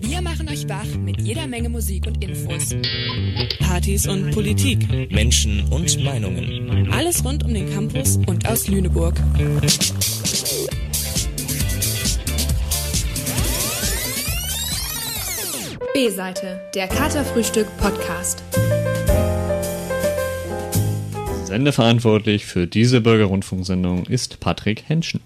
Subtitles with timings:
[0.00, 2.74] Wir machen euch wach mit jeder Menge Musik und Infos.
[3.58, 5.10] Partys und Politik.
[5.10, 6.90] Menschen und Meinungen.
[6.92, 9.14] Alles rund um den Campus und aus Lüneburg.
[15.94, 18.42] B-Seite, der Katerfrühstück Podcast.
[21.44, 25.20] Sendeverantwortlich für diese Bürgerrundfunksendung ist Patrick Henschen.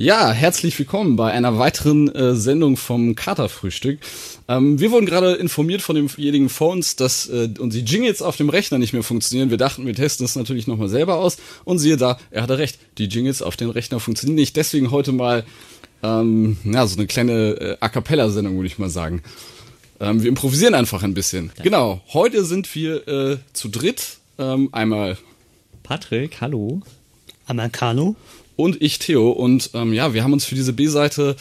[0.00, 3.98] Ja, herzlich willkommen bei einer weiteren äh, Sendung vom Katerfrühstück.
[4.46, 8.48] Ähm, wir wurden gerade informiert von demjenigen vor uns, dass äh, unsere Jingles auf dem
[8.48, 9.50] Rechner nicht mehr funktionieren.
[9.50, 11.38] Wir dachten, wir testen das natürlich nochmal selber aus.
[11.64, 14.54] Und siehe da, er hatte recht, die Jingles auf dem Rechner funktionieren nicht.
[14.54, 15.44] Deswegen heute mal
[16.04, 19.24] ähm, ja, so eine kleine äh, A Cappella-Sendung, würde ich mal sagen.
[19.98, 21.50] Ähm, wir improvisieren einfach ein bisschen.
[21.56, 21.64] Ja.
[21.64, 24.18] Genau, heute sind wir äh, zu dritt.
[24.38, 25.18] Ähm, einmal
[25.82, 26.82] Patrick, hallo.
[27.48, 28.14] Einmal Carlo
[28.58, 29.30] und ich Theo.
[29.30, 31.36] Und ähm, ja, wir haben uns für diese B-Seite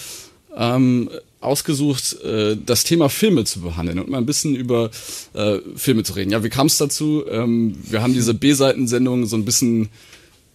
[0.55, 1.09] ähm,
[1.41, 4.91] ausgesucht, äh, das Thema Filme zu behandeln und mal ein bisschen über
[5.34, 6.30] äh, Filme zu reden.
[6.30, 7.25] Ja, wie kam es dazu?
[7.27, 9.89] Ähm, wir haben diese B-Seitensendung so ein bisschen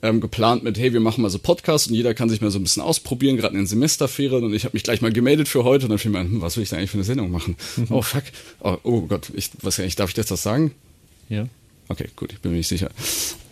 [0.03, 2.61] ähm, geplant mit, hey, wir machen mal so Podcasts und jeder kann sich mal so
[2.61, 4.45] ein bisschen ausprobieren, gerade in den Semesterferien.
[4.45, 6.57] Und ich habe mich gleich mal gemeldet für heute und dann fiel mir hm, was
[6.57, 7.57] will ich da eigentlich für eine Sendung machen?
[7.77, 7.87] Mhm.
[7.91, 8.23] Oh, fuck.
[8.61, 10.71] Oh, oh Gott, ich weiß ja nicht, darf ich jetzt das sagen?
[11.29, 11.49] Ja.
[11.89, 12.91] Okay, gut, ich bin mir nicht sicher.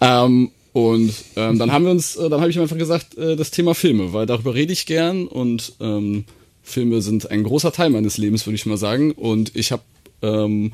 [0.01, 3.51] Ähm, und ähm, dann haben wir uns, äh, dann habe ich einfach gesagt, äh, das
[3.51, 6.25] Thema Filme, weil darüber rede ich gern und ähm,
[6.63, 9.13] Filme sind ein großer Teil meines Lebens, würde ich mal sagen.
[9.13, 9.83] Und ich habe
[10.23, 10.73] ähm,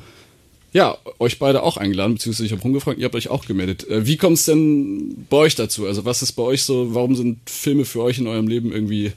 [0.71, 3.89] ja euch beide auch eingeladen, beziehungsweise ich habe rumgefragt, ihr habt euch auch gemeldet.
[3.89, 5.87] Äh, wie kommt es denn bei euch dazu?
[5.87, 6.93] Also was ist bei euch so?
[6.93, 9.13] Warum sind Filme für euch in eurem Leben irgendwie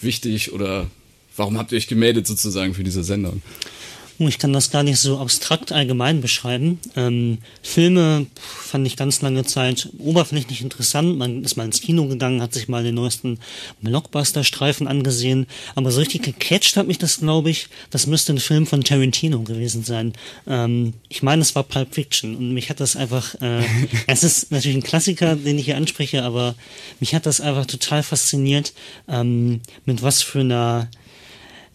[0.00, 0.86] wichtig oder
[1.36, 3.42] warum habt ihr euch gemeldet sozusagen für diese Sendung?
[4.26, 6.80] Ich kann das gar nicht so abstrakt allgemein beschreiben.
[6.96, 11.16] Ähm, Filme fand ich ganz lange Zeit oberflächlich interessant.
[11.16, 13.38] Man ist mal ins Kino gegangen, hat sich mal den neuesten
[13.80, 15.46] Blockbuster-Streifen angesehen.
[15.76, 17.68] Aber so richtig gecatcht hat mich das, glaube ich.
[17.90, 20.14] Das müsste ein Film von Tarantino gewesen sein.
[20.48, 22.34] Ähm, ich meine, es war Pulp Fiction.
[22.34, 23.62] Und mich hat das einfach, äh,
[24.08, 26.56] es ist natürlich ein Klassiker, den ich hier anspreche, aber
[26.98, 28.72] mich hat das einfach total fasziniert,
[29.06, 30.88] ähm, mit was für einer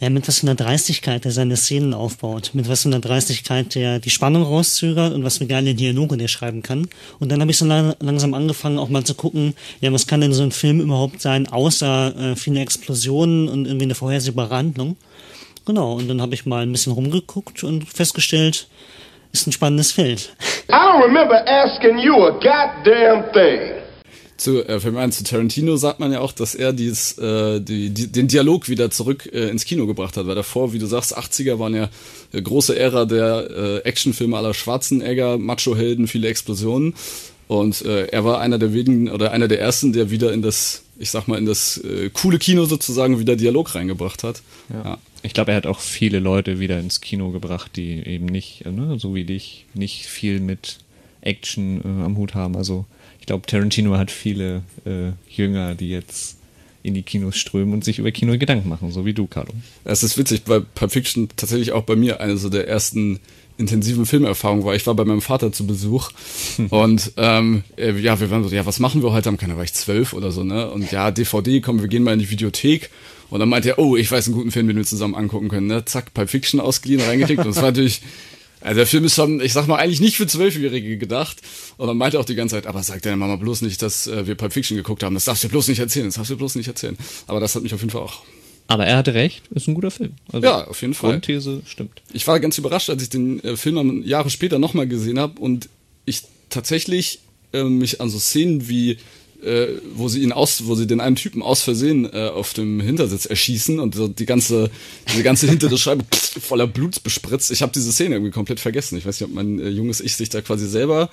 [0.04, 3.74] ja, mit was für einer Dreistigkeit er seine Szenen aufbaut, mit was für einer Dreistigkeit
[3.74, 6.90] der die Spannung rauszögert und was für geile Dialoge der schreiben kann.
[7.20, 10.20] Und dann habe ich so lang, langsam angefangen, auch mal zu gucken, ja, was kann
[10.20, 14.98] denn so ein Film überhaupt sein, außer äh, viele Explosionen und irgendwie eine vorhersehbare Handlung.
[15.66, 18.68] Genau, und dann habe ich mal ein bisschen rumgeguckt und festgestellt,
[19.32, 20.36] ist ein spannendes Feld.
[20.68, 23.83] I don't remember asking you a goddamn thing
[24.38, 27.90] zu, äh, wenn man zu Tarantino sagt man ja auch, dass er dies, äh, die,
[27.92, 31.18] die, den Dialog wieder zurück äh, ins Kino gebracht hat, weil davor, wie du sagst,
[31.18, 31.90] 80er waren ja
[32.32, 36.96] äh, große Ära der äh, Actionfilme aller Schwarzenegger, Macho-Helden, viele Explosionen.
[37.48, 40.84] Und äh, er war einer der wenigen oder einer der ersten, der wieder in das,
[40.98, 44.42] ich sag mal, in das äh, coole Kino sozusagen wieder Dialog reingebracht hat.
[44.70, 44.84] Ja.
[44.84, 44.98] ja.
[45.24, 48.98] Ich glaube, er hat auch viele Leute wieder ins Kino gebracht, die eben nicht, ne,
[48.98, 50.80] so wie dich, nicht viel mit
[51.22, 52.58] Action äh, am Hut haben.
[52.58, 52.86] Also
[53.24, 56.36] ich glaube, Tarantino hat viele äh, Jünger, die jetzt
[56.82, 59.54] in die Kinos strömen und sich über Kino Gedanken machen, so wie du, Carlo.
[59.86, 63.22] Es ist witzig, weil Pulp Fiction tatsächlich auch bei mir eine so der ersten
[63.58, 64.76] intensiven Filmerfahrungen war.
[64.76, 66.10] Ich war bei meinem Vater zu Besuch
[66.70, 69.30] und ähm, äh, ja, wir waren so, ja, was machen wir heute?
[69.30, 70.70] Am keine war ich zwölf oder so, ne?
[70.70, 72.90] Und ja, DVD, komm, wir gehen mal in die Videothek.
[73.30, 75.68] Und dann meinte er, oh, ich weiß einen guten Film, den wir zusammen angucken können,
[75.68, 75.86] ne?
[75.86, 77.46] Zack, Pulp Fiction ausgeliehen, reingeklickt.
[77.46, 78.02] Und das war natürlich
[78.64, 81.42] also der Film ist schon, ich sag mal, eigentlich nicht für Zwölfjährige gedacht.
[81.78, 84.26] Und dann meinte auch die ganze Zeit, aber sag deiner Mama bloß nicht, dass äh,
[84.26, 85.14] wir Pulp Fiction geguckt haben.
[85.14, 86.98] Das darfst du bloß nicht erzählen, das darfst du bloß nicht erzählen.
[87.28, 88.24] Aber das hat mich auf jeden Fall auch.
[88.68, 90.14] Aber er hatte recht, ist ein guter Film.
[90.32, 91.12] Also ja, auf jeden Fall.
[91.12, 92.02] Grundthese stimmt.
[92.14, 95.68] Ich war ganz überrascht, als ich den äh, Film Jahre später nochmal gesehen habe und
[96.06, 97.20] ich tatsächlich
[97.52, 98.98] äh, mich an so Szenen wie
[99.44, 102.80] äh, wo sie ihn aus, wo sie den einen Typen aus Versehen äh, auf dem
[102.80, 104.70] Hintersitz erschießen und so die ganze,
[105.12, 107.52] diese ganze hintere Scheibe pff, voller Blut bespritzt.
[107.52, 108.98] Ich habe diese Szene irgendwie komplett vergessen.
[108.98, 111.10] Ich weiß nicht, ob mein äh, junges Ich sich da quasi selber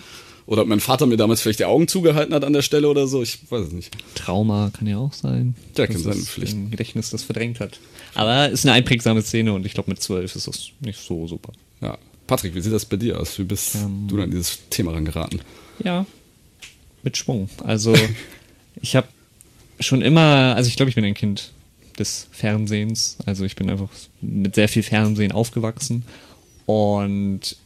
[0.46, 3.06] oder ob mein Vater mir damals vielleicht die Augen zugehalten hat an der Stelle oder
[3.06, 3.22] so.
[3.22, 3.96] Ich weiß es nicht.
[4.14, 5.54] Trauma kann ja auch sein.
[5.76, 6.54] Ja, kann sein, vielleicht.
[6.54, 7.78] Ein Gedächtnis das verdrängt hat.
[8.14, 11.52] Aber ist eine einprägsame Szene und ich glaube, mit zwölf ist das nicht so super.
[11.80, 11.98] Ja.
[12.26, 13.38] Patrick, wie sieht das bei dir aus?
[13.38, 15.40] Wie bist ähm, du an dieses Thema rangeraten?
[15.82, 16.06] Ja,
[17.02, 17.48] mit Schwung.
[17.64, 17.94] Also
[18.82, 19.08] ich habe
[19.78, 21.52] schon immer, also ich glaube, ich bin ein Kind
[21.98, 23.18] des Fernsehens.
[23.26, 23.88] Also ich bin einfach
[24.20, 26.04] mit sehr viel Fernsehen aufgewachsen
[26.66, 27.56] und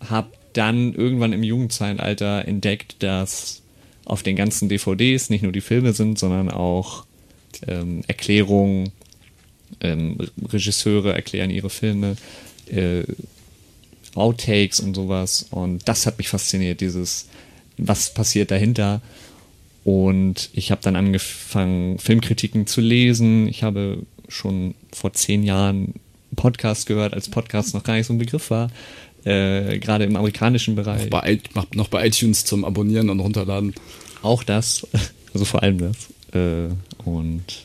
[0.00, 3.62] habe dann irgendwann im Jugendzeitalter entdeckt, dass
[4.04, 7.06] auf den ganzen DVDs nicht nur die Filme sind, sondern auch
[7.66, 8.92] ähm, Erklärungen,
[9.80, 10.18] ähm,
[10.48, 12.16] Regisseure erklären ihre Filme,
[12.66, 13.04] äh,
[14.14, 15.46] Outtakes und sowas.
[15.50, 17.28] Und das hat mich fasziniert, dieses
[17.78, 19.00] was passiert dahinter.
[19.84, 23.48] Und ich habe dann angefangen, Filmkritiken zu lesen.
[23.48, 23.98] Ich habe
[24.28, 25.94] schon vor zehn Jahren
[26.36, 28.70] Podcast gehört, als Podcast noch gar nicht so ein Begriff war.
[29.24, 31.10] Äh, Gerade im amerikanischen Bereich.
[31.10, 31.38] Bei,
[31.74, 33.74] noch bei iTunes zum Abonnieren und runterladen.
[34.22, 34.86] Auch das.
[35.34, 35.96] Also vor allem das.
[36.34, 36.68] Äh,
[37.06, 37.64] und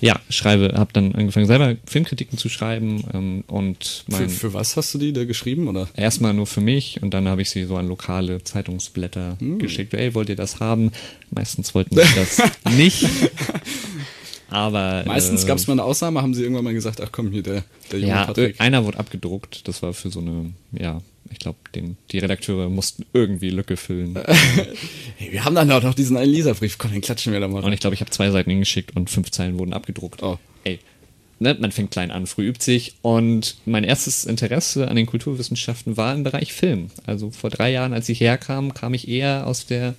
[0.00, 4.76] ja, schreibe, habe dann angefangen selber Filmkritiken zu schreiben ähm, und mein, für, für, was
[4.76, 5.88] hast du die da geschrieben oder?
[5.94, 9.58] Erstmal nur für mich und dann habe ich sie so an lokale Zeitungsblätter hm.
[9.58, 9.94] geschickt.
[9.94, 10.92] Ey, wollt ihr das haben?
[11.30, 12.42] Meistens wollten sie das
[12.76, 13.06] nicht.
[14.48, 17.30] Aber meistens äh, gab es mal eine Ausnahme, haben sie irgendwann mal gesagt, ach komm
[17.30, 18.60] hier der der junge ja, Patrick.
[18.60, 19.66] einer wurde abgedruckt.
[19.66, 21.00] Das war für so eine ja
[21.30, 24.18] ich glaube, die Redakteure mussten irgendwie Lücke füllen.
[25.16, 27.64] hey, wir haben dann auch noch diesen einen Leserbrief, komm, den klatschen wir da mal.
[27.64, 30.22] Und ich glaube, ich habe zwei Seiten hingeschickt und fünf Zeilen wurden abgedruckt.
[30.22, 30.38] Oh.
[30.64, 30.78] Ey,
[31.38, 32.94] ne, man fängt klein an, früh übt sich.
[33.02, 36.90] Und mein erstes Interesse an den Kulturwissenschaften war im Bereich Film.
[37.06, 39.94] Also vor drei Jahren, als ich herkam, kam ich eher aus der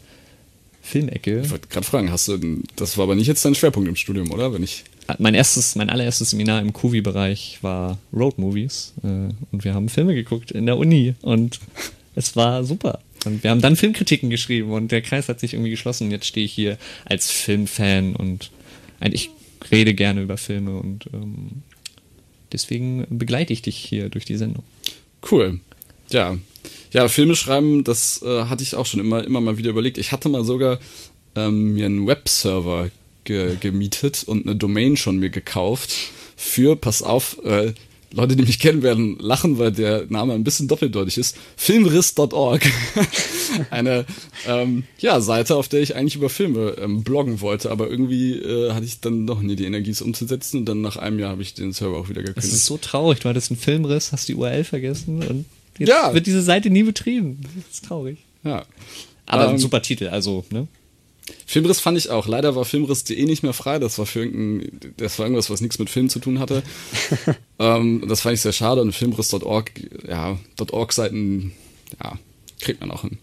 [0.82, 1.42] Filmecke.
[1.42, 4.32] Ich wollte gerade fragen, hast du, das war aber nicht jetzt dein Schwerpunkt im Studium,
[4.32, 4.54] oder?
[4.54, 4.86] Wenn ich
[5.20, 10.14] mein erstes, mein allererstes Seminar im Kuvi-Bereich war Road Movies äh, und wir haben Filme
[10.16, 11.60] geguckt in der Uni und
[12.16, 13.00] es war super.
[13.26, 16.12] Und wir haben dann Filmkritiken geschrieben und der Kreis hat sich irgendwie geschlossen.
[16.12, 18.52] Jetzt stehe ich hier als Filmfan und
[19.12, 19.30] ich
[19.72, 21.64] rede gerne über Filme und ähm,
[22.52, 24.64] deswegen begleite ich dich hier durch die Sendung.
[25.30, 25.60] Cool.
[26.10, 26.38] Ja.
[26.94, 29.98] Ja, Filme schreiben, das äh, hatte ich auch schon immer, immer mal wieder überlegt.
[29.98, 30.80] Ich hatte mal sogar
[31.36, 32.90] ähm, mir einen Webserver
[33.28, 35.94] ge gemietet und eine Domain schon mir gekauft
[36.36, 37.74] für, pass auf, äh,
[38.14, 41.36] Leute, die mich kennen, werden lachen, weil der Name ein bisschen doppeldeutig ist.
[41.58, 42.66] Filmriss.org.
[43.70, 44.06] Eine
[44.48, 48.72] ähm, ja, Seite, auf der ich eigentlich über Filme ähm, bloggen wollte, aber irgendwie äh,
[48.72, 51.42] hatte ich dann doch nie die Energie, es umzusetzen und dann nach einem Jahr habe
[51.42, 52.38] ich den Server auch wieder gekündigt.
[52.38, 55.46] Das ist so traurig, du hattest einen Filmriss, hast die URL vergessen und
[55.78, 56.14] jetzt ja.
[56.14, 57.40] wird diese Seite nie betrieben.
[57.42, 58.20] Das ist traurig.
[58.44, 58.66] Ja.
[59.26, 60.68] Aber ähm, ein super Titel, also, ne?
[61.46, 62.28] Filmriss fand ich auch.
[62.28, 63.80] Leider war Filmriss.de nicht mehr frei.
[63.80, 66.64] Das war für irgendein, das war irgendwas, was nichts mit Film zu tun hatte.
[67.60, 68.82] ähm, das fand ich sehr schade.
[68.82, 69.72] Und Filmriss.org,
[70.08, 70.38] ja,
[70.72, 71.54] .org-Seiten,
[72.04, 72.20] ja,
[72.60, 73.18] kriegt man auch hin.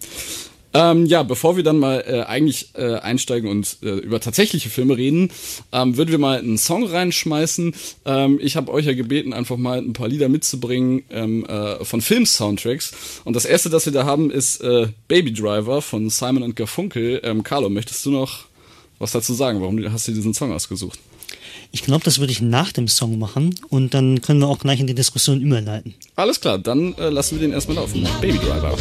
[0.75, 4.97] Ähm, ja, bevor wir dann mal äh, eigentlich äh, einsteigen und äh, über tatsächliche Filme
[4.97, 5.31] reden,
[5.71, 7.75] ähm, würden wir mal einen Song reinschmeißen.
[8.05, 12.01] Ähm, ich habe euch ja gebeten, einfach mal ein paar Lieder mitzubringen ähm, äh, von
[12.01, 12.93] Film-Soundtracks.
[13.25, 17.21] Und das erste, das wir da haben, ist äh, Baby Driver von Simon und Garfunkel.
[17.23, 18.47] Ähm, Carlo, möchtest du noch
[18.99, 19.61] was dazu sagen?
[19.61, 20.99] Warum hast du diesen Song ausgesucht?
[21.71, 24.81] Ich glaube, das würde ich nach dem Song machen und dann können wir auch gleich
[24.81, 25.95] in die Diskussion überleiten.
[26.15, 28.07] Alles klar, dann äh, lassen wir den erstmal laufen.
[28.21, 28.77] Baby Driver.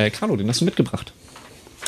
[0.00, 1.12] Äh, Carlo, den hast du mitgebracht.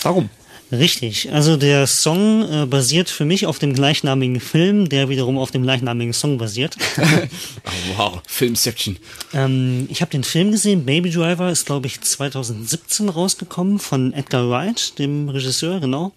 [0.03, 0.29] Warum?
[0.73, 5.51] Richtig, also der Song äh, basiert für mich auf dem gleichnamigen Film, der wiederum auf
[5.51, 6.79] dem gleichnamigen Song basiert.
[6.97, 8.97] oh, wow, Filmception.
[9.35, 14.49] Ähm, ich habe den Film gesehen, Baby Driver ist glaube ich 2017 rausgekommen von Edgar
[14.49, 16.13] Wright, dem Regisseur, genau.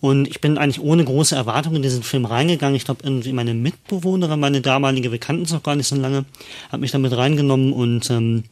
[0.00, 2.76] Und ich bin eigentlich ohne große Erwartungen in diesen Film reingegangen.
[2.76, 6.24] Ich glaube, irgendwie meine Mitbewohnerin, meine damalige Bekannten noch gar nicht so lange,
[6.70, 8.44] hat mich damit reingenommen und ähm,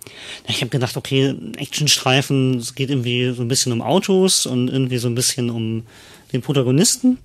[0.48, 4.98] ich habe gedacht, okay, Actionstreifen, es geht irgendwie so ein bisschen um Autos und irgendwie
[4.98, 5.84] so ein bisschen um
[6.32, 7.18] den Protagonisten.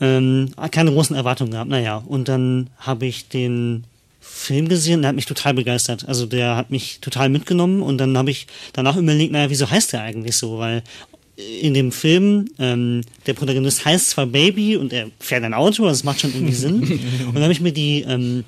[0.00, 1.70] Ähm, keine großen Erwartungen gehabt.
[1.70, 3.84] Naja, und dann habe ich den
[4.20, 6.08] Film gesehen, der hat mich total begeistert.
[6.08, 9.92] Also der hat mich total mitgenommen und dann habe ich danach überlegt, naja, wieso heißt
[9.92, 10.58] der eigentlich so?
[10.58, 10.82] Weil
[11.36, 16.04] in dem Film, ähm, der Protagonist heißt zwar Baby und er fährt ein Auto, das
[16.04, 16.82] macht schon irgendwie Sinn.
[17.26, 18.44] und dann habe ich mir die, ähm,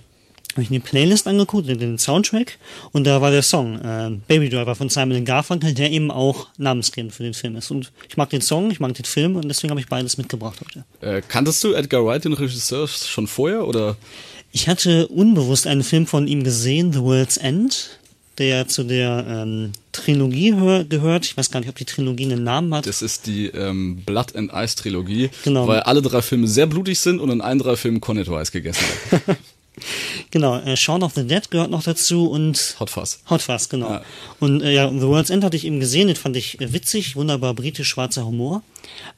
[0.54, 2.58] habe ich eine Playlist angeguckt, den Soundtrack,
[2.92, 7.12] und da war der Song äh, Baby Driver von Simon Garfunkel, der eben auch namensgebend
[7.12, 7.70] für den Film ist.
[7.70, 10.60] Und ich mag den Song, ich mag den Film und deswegen habe ich beides mitgebracht
[10.60, 10.84] heute.
[11.00, 13.96] Äh, kanntest du Edgar Wright, den Regisseur, schon vorher oder?
[14.52, 17.98] Ich hatte unbewusst einen Film von ihm gesehen, The World's End
[18.38, 20.54] der zu der ähm, Trilogie
[20.88, 21.24] gehört.
[21.24, 22.86] Ich weiß gar nicht, ob die Trilogie einen Namen hat.
[22.86, 25.66] Das ist die ähm, Blood and Ice Trilogie, genau.
[25.68, 28.84] weil alle drei Filme sehr blutig sind und in allen drei Filmen Cornetto Eis gegessen
[29.10, 29.38] wird.
[30.30, 33.20] genau, äh, Shaun of the Dead gehört noch dazu und Hot Fuzz.
[33.30, 33.90] Hot Fuzz, genau.
[33.90, 34.02] Ja.
[34.40, 37.16] Und äh, ja, The World's End hatte ich eben gesehen, den fand ich äh, witzig,
[37.16, 38.62] wunderbar britisch-schwarzer Humor.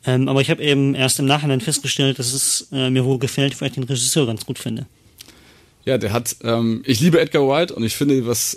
[0.04, 3.60] Ähm, aber ich habe eben erst im Nachhinein festgestellt, dass es äh, mir wohl gefällt,
[3.60, 4.86] weil ich den Regisseur ganz gut finde.
[5.84, 8.56] Ja, der hat, ähm, ich liebe Edgar White und ich finde, was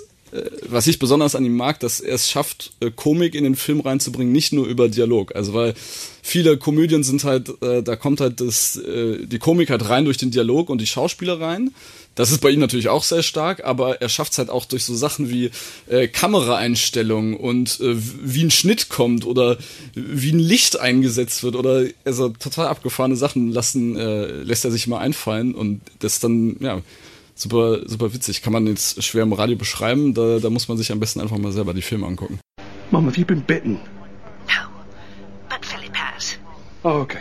[0.67, 3.79] was ich besonders an ihm mag, dass er es schafft, äh, Komik in den Film
[3.79, 5.35] reinzubringen, nicht nur über Dialog.
[5.35, 5.73] Also weil
[6.21, 10.17] viele Komödien sind halt, äh, da kommt halt das, äh, die Komik halt rein durch
[10.17, 11.71] den Dialog und die Schauspieler rein.
[12.15, 14.83] Das ist bei ihm natürlich auch sehr stark, aber er schafft es halt auch durch
[14.83, 15.51] so Sachen wie
[15.87, 19.57] äh, Kameraeinstellungen und äh, wie ein Schnitt kommt oder
[19.95, 24.85] wie ein Licht eingesetzt wird oder also total abgefahrene Sachen lassen, äh, lässt er sich
[24.87, 26.81] mal einfallen und das dann, ja,
[27.41, 28.41] super, super witzig.
[28.41, 31.37] Kann man jetzt schwer im Radio beschreiben, da, da muss man sich am besten einfach
[31.37, 32.39] mal selber die Filme angucken.
[32.91, 33.73] Mom, have you been bitten?
[34.47, 34.69] No,
[35.49, 36.37] but Philip has.
[36.83, 37.19] Oh, okay.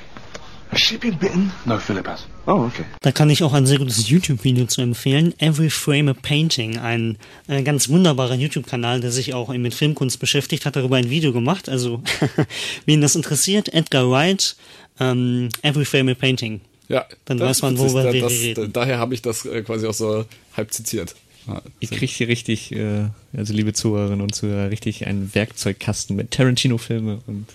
[0.71, 1.51] Has she been bitten?
[1.65, 2.27] No, Philip has.
[2.47, 2.85] Oh, okay.
[3.01, 5.35] Da kann ich auch ein sehr gutes YouTube-Video zu empfehlen.
[5.39, 10.67] Every Frame a Painting, ein äh, ganz wunderbarer YouTube-Kanal, der sich auch mit Filmkunst beschäftigt,
[10.67, 11.69] hat darüber ein Video gemacht.
[11.69, 12.03] Also,
[12.87, 14.57] wen das interessiert, Edgar Wright,
[15.01, 16.61] ähm, Every Frame a Painting.
[16.89, 18.73] Ja, dann weiß man, worüber da, wir das, reden.
[18.73, 20.25] Daher habe ich das äh, quasi auch so
[20.57, 21.15] halb zitiert.
[21.47, 26.31] Ja, ich kriege hier richtig, äh, also liebe Zuhörerinnen und Zuhörer, richtig einen Werkzeugkasten mit
[26.31, 27.47] Tarantino-Filme und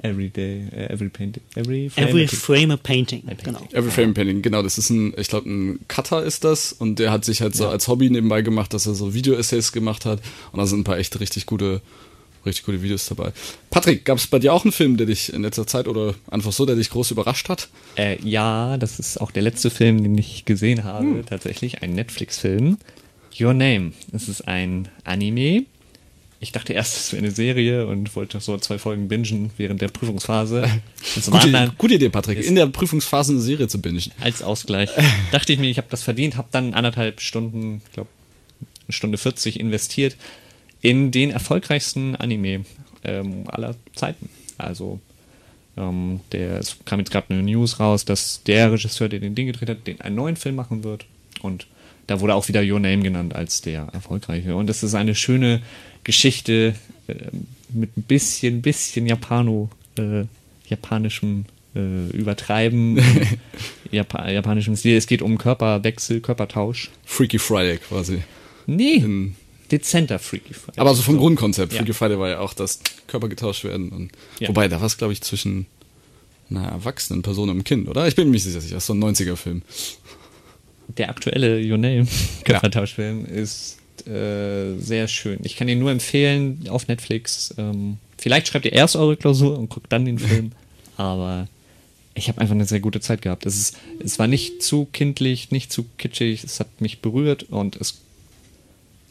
[0.00, 3.54] Everyday, uh, every painting, every frame, every frame a painting, a painting.
[3.54, 3.68] genau.
[3.72, 4.62] Every frame a painting, genau.
[4.62, 7.64] Das ist ein, ich glaube, ein Cutter ist das und der hat sich halt so
[7.64, 7.70] ja.
[7.70, 10.20] als Hobby nebenbei gemacht, dass er so Video-Essays gemacht hat
[10.52, 11.82] und da sind ein paar echt richtig gute,
[12.44, 13.32] richtig gute Videos dabei.
[13.70, 16.52] Patrick, gab es bei dir auch einen Film, der dich in letzter Zeit oder einfach
[16.52, 17.68] so, der dich groß überrascht hat?
[17.96, 21.26] Äh, ja, das ist auch der letzte Film, den ich gesehen habe, hm.
[21.26, 22.78] tatsächlich, ein Netflix-Film.
[23.40, 23.92] Your Name.
[24.12, 25.64] Es ist ein Anime
[26.40, 29.88] ich dachte erst, es wäre eine Serie und wollte so zwei Folgen bingen während der
[29.88, 30.68] Prüfungsphase.
[31.30, 34.12] gute, gute Idee, Patrick, in der Prüfungsphase eine Serie zu bingen.
[34.20, 34.90] Als Ausgleich.
[35.32, 38.10] dachte ich mir, ich habe das verdient, habe dann anderthalb Stunden, ich glaube,
[38.86, 40.16] eine Stunde 40 investiert
[40.80, 42.64] in den erfolgreichsten Anime
[43.04, 44.28] ähm, aller Zeiten.
[44.56, 45.00] Also
[45.76, 49.46] ähm, der, es kam jetzt gerade eine News raus, dass der Regisseur, der den Ding
[49.46, 51.06] gedreht hat, den einen neuen Film machen wird.
[51.42, 51.66] Und
[52.06, 54.56] da wurde auch wieder Your Name genannt als der erfolgreiche.
[54.56, 55.62] Und das ist eine schöne
[56.04, 56.74] Geschichte
[57.06, 57.14] äh,
[57.70, 59.68] mit ein bisschen, bisschen Japano,
[59.98, 60.24] äh,
[60.68, 61.44] japanischem
[61.74, 63.00] äh, Übertreiben,
[63.90, 64.96] Jap japanischem Stil.
[64.96, 66.90] Es geht um Körperwechsel, Körpertausch.
[67.04, 68.22] Freaky Friday quasi.
[68.66, 68.96] Nee.
[68.96, 69.36] In
[69.70, 70.80] dezenter Freaky Friday.
[70.80, 71.20] Aber so vom so.
[71.20, 71.72] Grundkonzept.
[71.72, 71.94] Freaky ja.
[71.94, 73.90] Friday war ja auch, dass Körper getauscht werden.
[73.90, 74.10] Und,
[74.40, 74.48] ja.
[74.48, 75.66] Wobei, da war es, glaube ich, zwischen
[76.50, 78.08] einer erwachsenen Person und einem Kind, oder?
[78.08, 79.62] Ich bin mir nicht sicher, das ist so ein 90er-Film.
[80.96, 82.06] Der aktuelle Your Name
[82.44, 83.32] Körpertauschfilm ja.
[83.32, 85.38] ist äh, sehr schön.
[85.42, 87.54] Ich kann ihn nur empfehlen auf Netflix.
[87.58, 90.52] Ähm, vielleicht schreibt ihr erst eure Klausur und guckt dann den Film.
[90.96, 91.46] Aber
[92.14, 93.44] ich habe einfach eine sehr gute Zeit gehabt.
[93.44, 96.42] Es, ist, es war nicht zu kindlich, nicht zu kitschig.
[96.42, 98.00] Es hat mich berührt und es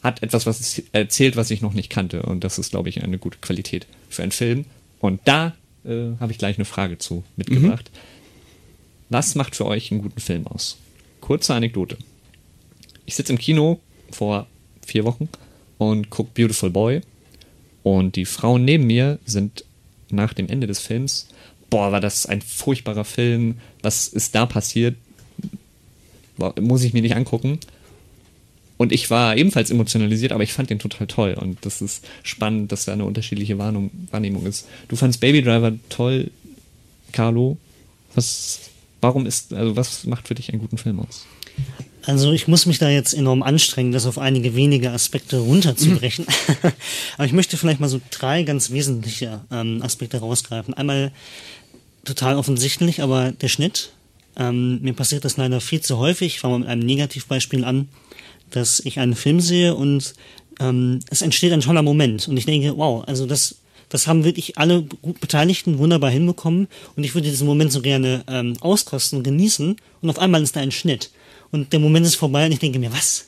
[0.02, 2.22] hat etwas, was erzählt, was ich noch nicht kannte.
[2.22, 4.64] Und das ist, glaube ich, eine gute Qualität für einen Film.
[5.00, 7.90] Und da äh, habe ich gleich eine Frage zu mitgebracht.
[7.92, 7.98] Mhm.
[9.10, 10.76] Was macht für euch einen guten Film aus?
[11.20, 11.96] Kurze Anekdote.
[13.06, 14.46] Ich sitze im Kino vor
[14.86, 15.28] vier Wochen
[15.78, 17.00] und gucke Beautiful Boy.
[17.82, 19.64] Und die Frauen neben mir sind
[20.10, 21.28] nach dem Ende des Films,
[21.70, 24.96] boah, war das ein furchtbarer Film, was ist da passiert?
[26.60, 27.58] Muss ich mir nicht angucken.
[28.78, 31.34] Und ich war ebenfalls emotionalisiert, aber ich fand den total toll.
[31.34, 34.66] Und das ist spannend, dass da eine unterschiedliche Wahrnehmung ist.
[34.88, 36.30] Du fandst Baby Driver toll,
[37.12, 37.58] Carlo.
[38.14, 38.70] Was,
[39.00, 41.26] warum ist, also was macht für dich einen guten Film aus?
[42.06, 46.24] Also ich muss mich da jetzt enorm anstrengen, das auf einige wenige Aspekte runterzubrechen.
[46.24, 46.72] Mhm.
[47.16, 50.72] Aber ich möchte vielleicht mal so drei ganz wesentliche ähm, Aspekte rausgreifen.
[50.72, 51.12] Einmal
[52.04, 53.90] total offensichtlich, aber der Schnitt.
[54.36, 56.36] Ähm, mir passiert das leider viel zu häufig.
[56.36, 57.88] Ich fange mal mit einem Negativbeispiel an,
[58.50, 60.14] dass ich einen Film sehe und
[60.60, 62.28] ähm, es entsteht ein toller Moment.
[62.28, 63.56] Und ich denke, wow, also das
[63.88, 64.82] das haben wirklich alle
[65.20, 70.10] Beteiligten wunderbar hinbekommen und ich würde diesen Moment so gerne ähm, auskosten und genießen und
[70.10, 71.10] auf einmal ist da ein Schnitt
[71.50, 73.27] und der Moment ist vorbei und ich denke mir, was?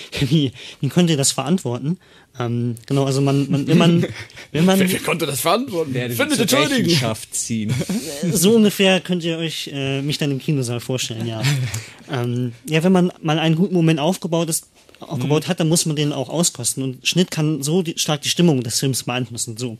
[0.20, 1.98] wie, wie könnt ihr das verantworten?
[2.38, 4.06] Ähm, genau, also man, man, wenn man,
[4.52, 4.78] wenn man.
[4.78, 5.92] Wer, wer konnte das verantworten?
[5.92, 7.14] Wer Findet entschuldigen.
[7.30, 7.74] ziehen.
[8.32, 11.42] So ungefähr könnt ihr euch äh, mich dann im Kinosaal vorstellen, ja.
[12.12, 14.68] ähm, ja, wenn man mal einen guten Moment aufgebaut ist,
[15.00, 15.48] aufgebaut mhm.
[15.48, 16.82] hat, dann muss man den auch auskosten.
[16.82, 19.56] Und Schnitt kann so die, stark die Stimmung des Films beeinflussen.
[19.56, 19.78] So.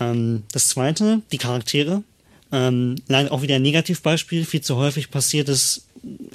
[0.00, 2.02] Ähm, das zweite, die Charaktere.
[2.52, 4.44] Ähm, leider auch wieder ein Negativbeispiel.
[4.44, 5.86] Viel zu häufig passiert es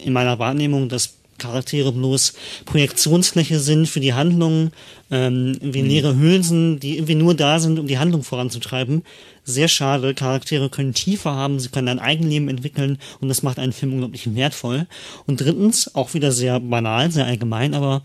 [0.04, 2.34] in meiner Wahrnehmung, dass Charaktere bloß
[2.66, 4.72] Projektionsfläche sind für die Handlung,
[5.10, 5.90] ähm, irgendwie mhm.
[5.90, 9.04] leere Hülsen, die irgendwie nur da sind, um die Handlung voranzutreiben.
[9.44, 10.14] Sehr schade.
[10.14, 14.36] Charaktere können Tiefe haben, sie können ein Eigenleben entwickeln und das macht einen Film unglaublich
[14.36, 14.86] wertvoll.
[15.26, 18.04] Und drittens, auch wieder sehr banal, sehr allgemein, aber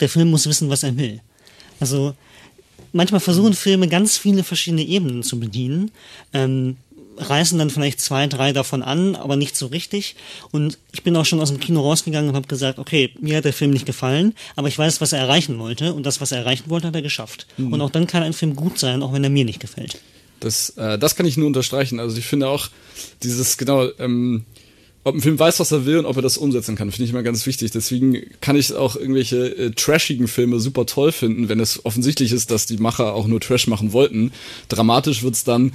[0.00, 1.20] der Film muss wissen, was er will.
[1.80, 2.14] Also
[2.92, 5.90] manchmal versuchen Filme ganz viele verschiedene Ebenen zu bedienen.
[6.32, 6.76] Ähm,
[7.18, 10.16] reißen dann vielleicht zwei, drei davon an, aber nicht so richtig.
[10.50, 13.44] Und ich bin auch schon aus dem Kino rausgegangen und habe gesagt, okay, mir hat
[13.44, 15.92] der Film nicht gefallen, aber ich weiß, was er erreichen wollte.
[15.94, 17.46] Und das, was er erreichen wollte, hat er geschafft.
[17.56, 17.72] Mhm.
[17.72, 19.98] Und auch dann kann ein Film gut sein, auch wenn er mir nicht gefällt.
[20.40, 22.00] Das, äh, das kann ich nur unterstreichen.
[22.00, 22.68] Also ich finde auch
[23.22, 24.44] dieses, genau, ähm,
[25.08, 27.10] ob ein Film weiß, was er will und ob er das umsetzen kann, finde ich
[27.10, 27.70] immer ganz wichtig.
[27.70, 32.50] Deswegen kann ich auch irgendwelche äh, trashigen Filme super toll finden, wenn es offensichtlich ist,
[32.50, 34.32] dass die Macher auch nur Trash machen wollten.
[34.68, 35.72] Dramatisch wird's dann,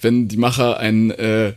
[0.00, 1.54] wenn die Macher ein, äh,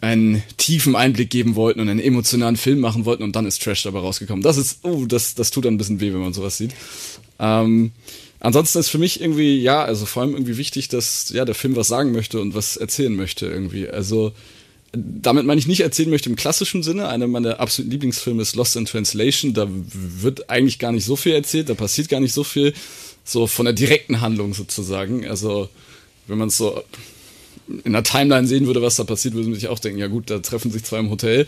[0.00, 3.82] einen tiefen Einblick geben wollten und einen emotionalen Film machen wollten und dann ist Trash
[3.82, 4.42] dabei rausgekommen.
[4.42, 6.72] Das ist, oh, das, das tut ein bisschen weh, wenn man sowas sieht.
[7.38, 7.92] Ähm,
[8.40, 11.76] ansonsten ist für mich irgendwie, ja, also vor allem irgendwie wichtig, dass ja der Film
[11.76, 13.88] was sagen möchte und was erzählen möchte irgendwie.
[13.88, 14.32] Also
[14.92, 17.08] damit meine ich nicht erzählen möchte im klassischen Sinne.
[17.08, 19.52] Einer meiner absoluten Lieblingsfilme ist Lost in Translation.
[19.52, 22.72] Da wird eigentlich gar nicht so viel erzählt, da passiert gar nicht so viel,
[23.24, 25.26] so von der direkten Handlung sozusagen.
[25.26, 25.68] Also
[26.26, 26.82] wenn man es so
[27.84, 30.30] in der Timeline sehen würde, was da passiert, würde man sich auch denken, ja gut,
[30.30, 31.46] da treffen sich zwei im Hotel,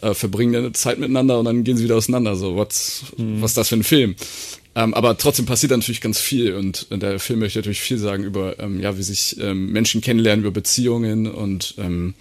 [0.00, 2.36] äh, verbringen eine Zeit miteinander und dann gehen sie wieder auseinander.
[2.36, 2.74] So, what,
[3.16, 3.40] mhm.
[3.40, 4.16] was ist das für ein Film?
[4.74, 8.58] Ähm, aber trotzdem passiert natürlich ganz viel und der Film möchte natürlich viel sagen über,
[8.58, 12.14] ähm, ja, wie sich ähm, Menschen kennenlernen, über Beziehungen und ähm,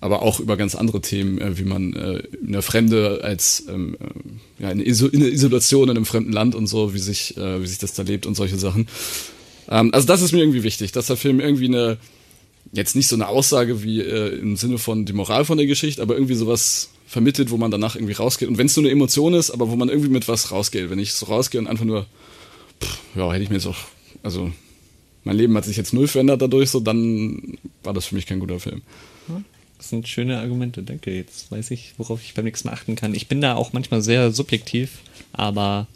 [0.00, 3.96] aber auch über ganz andere Themen, äh, wie man äh, in der Fremde als ähm,
[4.00, 7.62] äh, ja, in, Iso in Isolation in einem fremden Land und so, wie sich, äh,
[7.62, 8.86] wie sich das da lebt und solche Sachen.
[9.68, 11.96] Ähm, also das ist mir irgendwie wichtig, dass der Film irgendwie eine,
[12.72, 16.02] jetzt nicht so eine Aussage wie äh, im Sinne von die Moral von der Geschichte,
[16.02, 18.48] aber irgendwie sowas vermittelt, wo man danach irgendwie rausgeht.
[18.48, 20.90] Und wenn es nur eine Emotion ist, aber wo man irgendwie mit was rausgeht.
[20.90, 22.06] Wenn ich so rausgehe und einfach nur,
[22.82, 23.78] pff, ja, hätte ich mir jetzt auch,
[24.22, 24.52] also
[25.24, 28.40] mein Leben hat sich jetzt null verändert dadurch, so dann war das für mich kein
[28.40, 28.82] guter Film.
[29.78, 31.14] Das sind schöne Argumente, danke.
[31.14, 33.14] Jetzt weiß ich, worauf ich beim nächsten Mal achten kann.
[33.14, 34.98] Ich bin da auch manchmal sehr subjektiv,
[35.32, 35.86] aber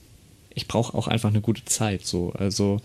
[0.55, 2.07] ich brauche auch einfach eine gute Zeit.
[2.07, 2.81] So, also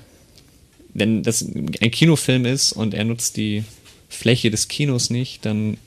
[0.93, 3.63] wenn das ein Kinofilm ist und er nutzt die
[4.09, 5.77] Fläche des Kinos nicht, dann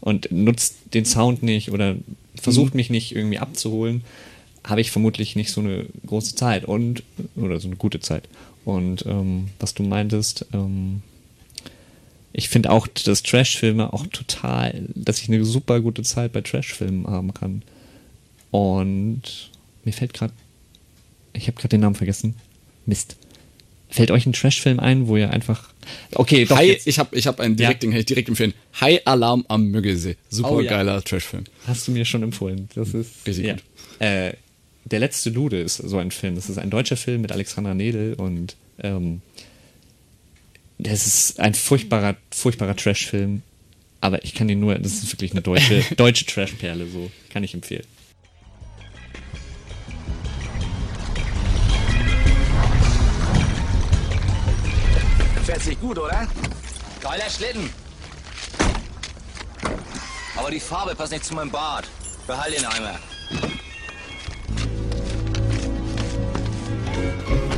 [0.00, 1.96] und nutzt den Sound nicht oder
[2.34, 2.78] versucht mhm.
[2.78, 4.02] mich nicht irgendwie abzuholen,
[4.64, 7.02] habe ich vermutlich nicht so eine große Zeit und
[7.36, 8.28] oder so eine gute Zeit.
[8.64, 11.02] Und ähm, was du meintest, ähm,
[12.32, 17.06] ich finde auch, dass Trash-Filme auch total, dass ich eine super gute Zeit bei Trash-Filmen
[17.06, 17.62] haben kann.
[18.50, 19.50] Und
[19.84, 20.32] mir fällt gerade,
[21.32, 22.34] ich habe gerade den Namen vergessen.
[22.86, 23.16] Mist.
[23.90, 25.68] Fällt euch ein Trash-Film ein, wo ihr einfach.
[26.12, 26.56] Okay, doch.
[26.56, 27.86] Hi, ich habe ich hab einen direkt, ja.
[27.86, 28.54] den kann ich direkt empfehlen.
[28.80, 30.16] High Alarm am Müggelsee.
[30.28, 30.70] Super oh, ja.
[30.70, 31.44] geiler Trash-Film.
[31.66, 32.68] Hast du mir schon empfohlen.
[32.74, 33.26] Das ist.
[33.26, 33.54] Richtig ja.
[33.54, 33.62] gut.
[33.98, 34.34] Äh,
[34.84, 36.36] Der letzte Lude ist so ein Film.
[36.36, 39.22] Das ist ein deutscher Film mit Alexandra Nedel und ähm,
[40.78, 43.42] das ist ein furchtbarer, furchtbarer Trash-Film.
[44.00, 47.10] Aber ich kann ihn nur, das ist wirklich eine deutsche, deutsche Trash-Perle, so.
[47.30, 47.84] Kann ich empfehlen.
[55.50, 56.28] Fährt sich gut, oder?
[57.02, 57.68] Geiler Schlitten.
[60.36, 61.88] Aber die Farbe passt nicht zu meinem Bart.
[62.28, 63.00] Behalt den Eimer.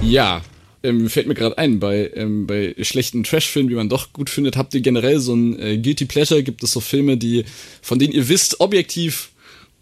[0.00, 0.40] Ja,
[0.83, 4.57] ähm, fällt mir gerade ein, bei, ähm, bei schlechten Trash-Filmen, die man doch gut findet,
[4.57, 6.42] habt ihr generell so ein äh, Guilty Pleasure?
[6.42, 7.44] Gibt es so Filme, die,
[7.83, 9.33] von denen ihr wisst, objektiv,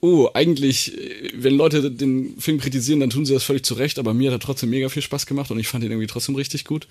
[0.01, 4.01] oh, eigentlich, äh, wenn Leute den Film kritisieren, dann tun sie das völlig zu Recht,
[4.01, 6.35] aber mir hat er trotzdem mega viel Spaß gemacht und ich fand ihn irgendwie trotzdem
[6.35, 6.89] richtig gut.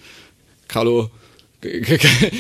[0.70, 1.12] Carlo,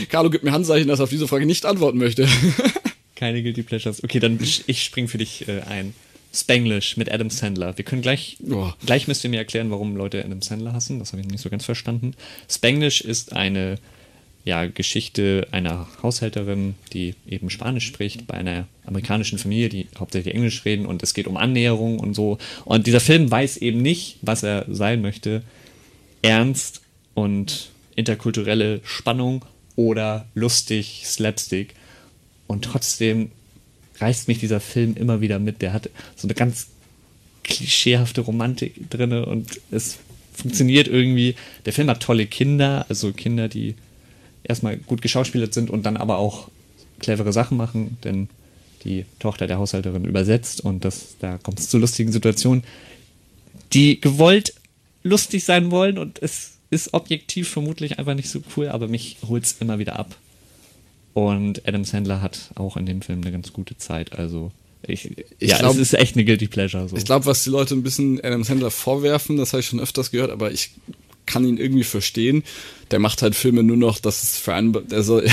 [0.10, 2.26] Carlo gibt mir Handzeichen, dass er auf diese Frage nicht antworten möchte.
[3.15, 4.02] Keine Guilty Pleasures.
[4.02, 5.94] Okay, dann ich spring für dich äh, ein.
[6.32, 7.76] Spanglish mit Adam Sandler.
[7.78, 8.72] Wir können gleich, oh.
[8.86, 11.00] gleich müsst ihr mir erklären, warum Leute Adam Sandler hassen.
[11.00, 12.13] Das habe ich nicht so ganz verstanden.
[12.48, 13.78] Spanglish ist eine
[14.46, 20.63] ja, Geschichte einer Haushälterin, die eben Spanisch spricht, bei einer amerikanischen Familie, die hauptsächlich Englisch
[20.65, 22.38] reden und es geht um Annäherung und so.
[22.65, 25.42] Und dieser Film weiß eben nicht, was er sein möchte.
[26.22, 26.82] Ernst
[27.15, 31.76] und interkulturelle Spannung oder lustig, Slapstick.
[32.48, 33.32] Und trotzdem
[34.00, 35.62] reißt mich dieser Film immer wieder mit.
[35.62, 36.68] Der hat so eine ganz
[37.44, 39.98] klischeehafte Romantik drin und es
[40.34, 41.36] funktioniert irgendwie.
[41.66, 43.76] Der Film hat tolle Kinder, also Kinder, die
[44.44, 46.50] erstmal gut geschauspielert sind und dann aber auch
[47.00, 48.30] clevere Sachen machen, denn
[48.84, 52.64] die Tochter der Haushälterin übersetzt und das, da kommt es zu lustigen Situationen,
[53.74, 54.54] die gewollt
[55.04, 59.43] lustig sein wollen und es ist objektiv vermutlich einfach nicht so cool, aber mich holt
[59.43, 60.15] es immer wieder ab.
[61.13, 64.13] Und Adam Sandler hat auch in dem Film eine ganz gute Zeit.
[64.17, 64.51] Also
[64.84, 66.88] ich, ich ja, glaub, es ist echt eine Guilty Pleasure.
[66.88, 66.95] So.
[66.95, 70.12] Ich glaube, was die Leute ein bisschen Adam Sandler vorwerfen, das habe ich schon öfters
[70.12, 70.71] gehört, aber ich
[71.25, 72.43] kann ihn irgendwie verstehen
[72.91, 75.32] der macht halt Filme nur noch, das ist für einen, also ich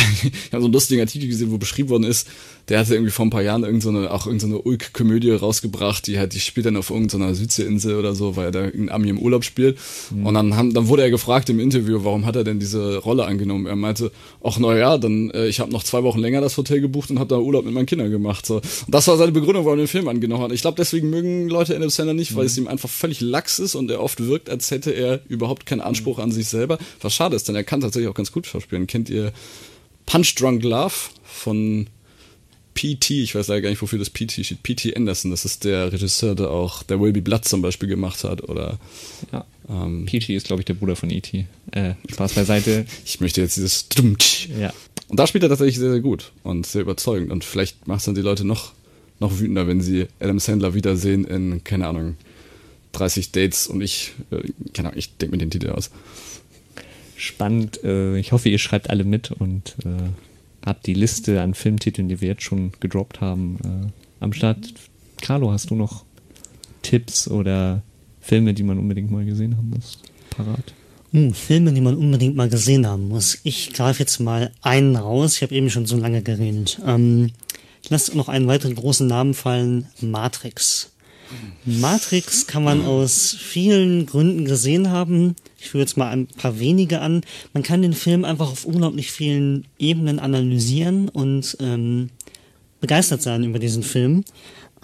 [0.53, 2.27] habe so einen lustigen Artikel gesehen, wo beschrieben worden ist,
[2.69, 6.19] der hatte irgendwie vor ein paar Jahren irgendeine, so auch irgendeine so Ulk-Komödie rausgebracht, die
[6.19, 9.19] halt, die spielt dann auf irgendeiner Südseeinsel oder so, weil er da in Ami im
[9.19, 9.79] Urlaub spielt.
[10.11, 10.27] Mhm.
[10.27, 13.25] Und dann haben, dann wurde er gefragt im Interview, warum hat er denn diese Rolle
[13.25, 13.67] angenommen?
[13.67, 14.11] Er meinte,
[14.43, 17.21] ach na ja, dann äh, ich habe noch zwei Wochen länger das Hotel gebucht und
[17.21, 18.45] habe da Urlaub mit meinen Kindern gemacht.
[18.45, 18.57] So.
[18.57, 20.53] Und das war seine Begründung, warum er den Film angenommen hat.
[20.53, 22.47] Ich glaube, deswegen mögen Leute Adam Sandler nicht, weil mhm.
[22.47, 25.83] es ihm einfach völlig lax ist und er oft wirkt, als hätte er überhaupt keinen
[25.83, 26.25] Anspruch mhm.
[26.25, 26.79] an sich selber.
[27.01, 28.87] Was schade ist, denn er kann tatsächlich auch ganz gut schauspielen.
[28.87, 29.33] Kennt ihr
[30.07, 31.89] Punch Drunk Love von
[32.77, 34.63] PT, ich weiß leider gar nicht, wofür das PT steht.
[34.63, 38.23] PT Anderson, das ist der Regisseur, der auch der Will Be Blood zum Beispiel gemacht
[38.23, 38.49] hat.
[38.49, 38.79] Oder,
[39.33, 39.45] ja.
[39.69, 41.47] Ähm, PT ist, glaube ich, der Bruder von E.T.
[41.73, 42.87] Äh, Spaß beiseite.
[43.05, 43.89] Ich möchte jetzt dieses
[44.61, 44.73] Ja.
[45.09, 47.33] Und da spielt er tatsächlich sehr, sehr gut und sehr überzeugend.
[47.33, 48.73] Und vielleicht macht es dann die Leute noch,
[49.21, 52.17] noch wütender, wenn sie Adam Sandler wiedersehen in, keine Ahnung,
[52.93, 54.43] 30 Dates und ich, äh,
[54.75, 55.91] keine Ahnung, ich denke mir den Titel aus.
[57.17, 57.83] Spannend.
[57.83, 60.11] Äh, ich hoffe, ihr schreibt alle mit und äh,
[60.65, 64.75] habt die Liste an Filmtiteln, die wir jetzt schon gedroppt haben, äh, am Start.
[65.21, 66.05] Carlo, hast du noch
[66.83, 67.83] Tipps oder
[68.21, 69.99] Filme, die man unbedingt mal gesehen haben muss,
[70.31, 70.75] parat?
[71.15, 73.39] Uh, Filme, die man unbedingt mal gesehen haben muss.
[73.45, 75.37] Ich greife jetzt mal einen raus.
[75.37, 76.81] Ich habe eben schon so lange geredet.
[76.85, 77.31] Ähm,
[77.83, 79.87] ich lasse noch einen weiteren großen Namen fallen.
[80.01, 80.93] Matrix.
[81.65, 85.35] Matrix kann man aus vielen Gründen gesehen haben.
[85.59, 87.23] Ich führe jetzt mal ein paar wenige an.
[87.53, 92.11] Man kann den Film einfach auf unglaublich vielen Ebenen analysieren und ähm,
[92.81, 94.25] begeistert sein über diesen Film.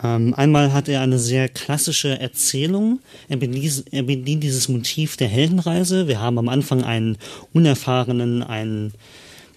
[0.03, 3.01] Ähm, einmal hat er eine sehr klassische Erzählung.
[3.29, 6.09] Er bedient, er bedient dieses Motiv der Heldenreise.
[6.09, 7.19] Wir haben am Anfang einen
[7.53, 8.93] unerfahrenen, einen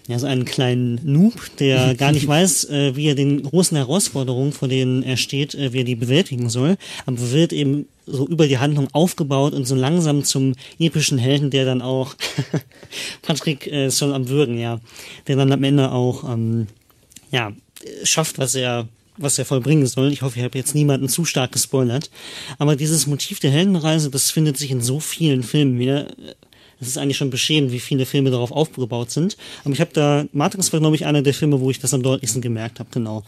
[0.08, 4.52] ja, so einen kleinen Noob, der gar nicht weiß, äh, wie er den großen Herausforderungen,
[4.52, 8.46] vor denen er steht, äh, wie er die bewältigen soll, aber wird eben so über
[8.46, 12.14] die Handlung aufgebaut und so langsam zum epischen Helden, der dann auch,
[13.22, 14.80] Patrick äh, schon am Würgen, ja,
[15.26, 16.68] der dann am Ende auch, ähm,
[17.32, 17.52] ja,
[18.04, 18.88] schafft, was er
[19.18, 20.12] was er vollbringen soll.
[20.12, 22.10] Ich hoffe, ich habe jetzt niemanden zu stark gespoilert.
[22.58, 26.08] Aber dieses Motiv der Heldenreise, das findet sich in so vielen Filmen wieder.
[26.80, 29.36] Es ist eigentlich schon beschämend, wie viele Filme darauf aufgebaut sind.
[29.64, 32.02] Aber ich habe da, Matrix war, glaube ich, einer der Filme, wo ich das am
[32.02, 33.22] deutlichsten gemerkt habe, genau.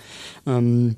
[0.47, 0.97] Ähm,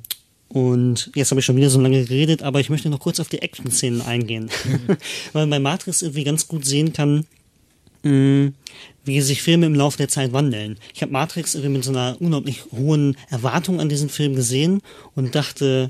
[0.49, 3.29] und jetzt habe ich schon wieder so lange geredet, aber ich möchte noch kurz auf
[3.29, 4.51] die Action-Szenen eingehen.
[5.33, 7.25] Weil man bei Matrix irgendwie ganz gut sehen kann,
[8.03, 8.55] mh, mm,
[9.05, 10.77] wie sich Filme im Laufe der Zeit wandeln.
[10.93, 14.83] Ich habe Matrix irgendwie mit so einer unglaublich hohen Erwartung an diesen Film gesehen
[15.15, 15.89] und dachte,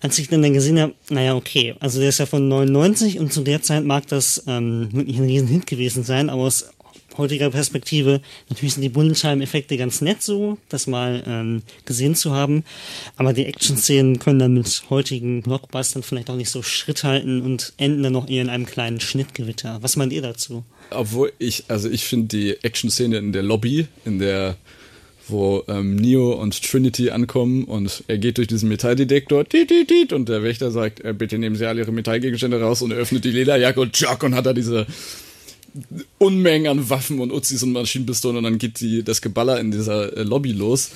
[0.00, 3.32] als ich dann, dann gesehen habe, naja, okay, also der ist ja von 99 und
[3.32, 6.70] zu der Zeit mag das ähm, wirklich ein Riesenhit gewesen sein, aber aus
[7.18, 12.64] heutiger Perspektive, natürlich sind die Bullenscheiben-Effekte ganz nett so, das mal ähm, gesehen zu haben,
[13.16, 17.72] aber die Action-Szenen können dann mit heutigen Blockbustern vielleicht auch nicht so Schritt halten und
[17.76, 19.78] enden dann noch eher in einem kleinen Schnittgewitter.
[19.82, 20.64] Was meint ihr dazu?
[20.90, 24.56] Obwohl ich, also ich finde die Action-Szene in der Lobby, in der
[25.30, 30.12] wo ähm, Neo und Trinity ankommen und er geht durch diesen Metalldetektor tit, tit, tit,
[30.12, 33.30] und der Wächter sagt, äh, bitte nehmen Sie alle Ihre Metallgegenstände raus und öffnet die
[33.30, 34.86] Lederjacke und tschack und hat da diese
[36.18, 40.16] Unmengen an Waffen und Uzis und Maschinenpistolen und dann geht die, das Geballer in dieser
[40.16, 40.90] äh, Lobby los.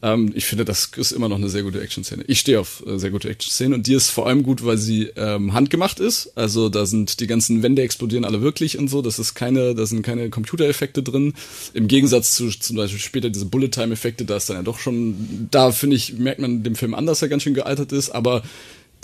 [0.00, 2.24] Ähm, ich finde, das ist immer noch eine sehr gute Action-Szene.
[2.28, 5.10] Ich stehe auf äh, sehr gute Action-Szenen und die ist vor allem gut, weil sie
[5.16, 6.32] ähm, handgemacht ist.
[6.36, 9.02] Also da sind die ganzen Wände explodieren alle wirklich und so.
[9.02, 11.34] Das ist keine, da sind keine Computereffekte drin.
[11.74, 15.72] Im Gegensatz zu zum Beispiel später diese Bullet-Time-Effekte, da ist dann ja doch schon, da
[15.72, 18.42] finde ich, merkt man dem Film an, dass er ganz schön gealtert ist, aber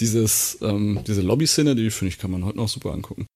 [0.01, 3.27] dieses, ähm, diese Lobby-Szene, die finde ich, kann man heute noch super angucken.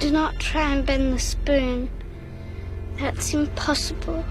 [0.00, 1.88] Do not try and bend the spoon.
[2.98, 4.24] That's impossible.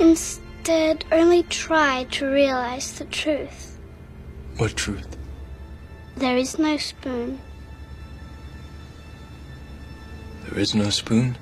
[0.00, 3.78] Instead, only try to realize the truth.
[4.56, 5.16] What truth?
[6.16, 7.38] There is no spoon.
[10.48, 11.36] There is no spoon?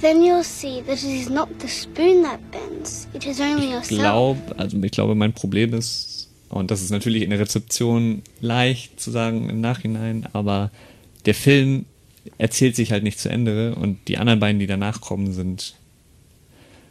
[0.00, 3.90] Then you'll see that it is not the spoon that bends, it is only yourself.
[3.90, 8.22] Ich glaube, also ich glaube, mein Problem ist, und das ist natürlich in der Rezeption
[8.40, 10.70] leicht zu sagen im Nachhinein, aber
[11.24, 11.86] der Film
[12.38, 15.74] erzählt sich halt nicht zu Ende und die anderen beiden, die danach kommen, sind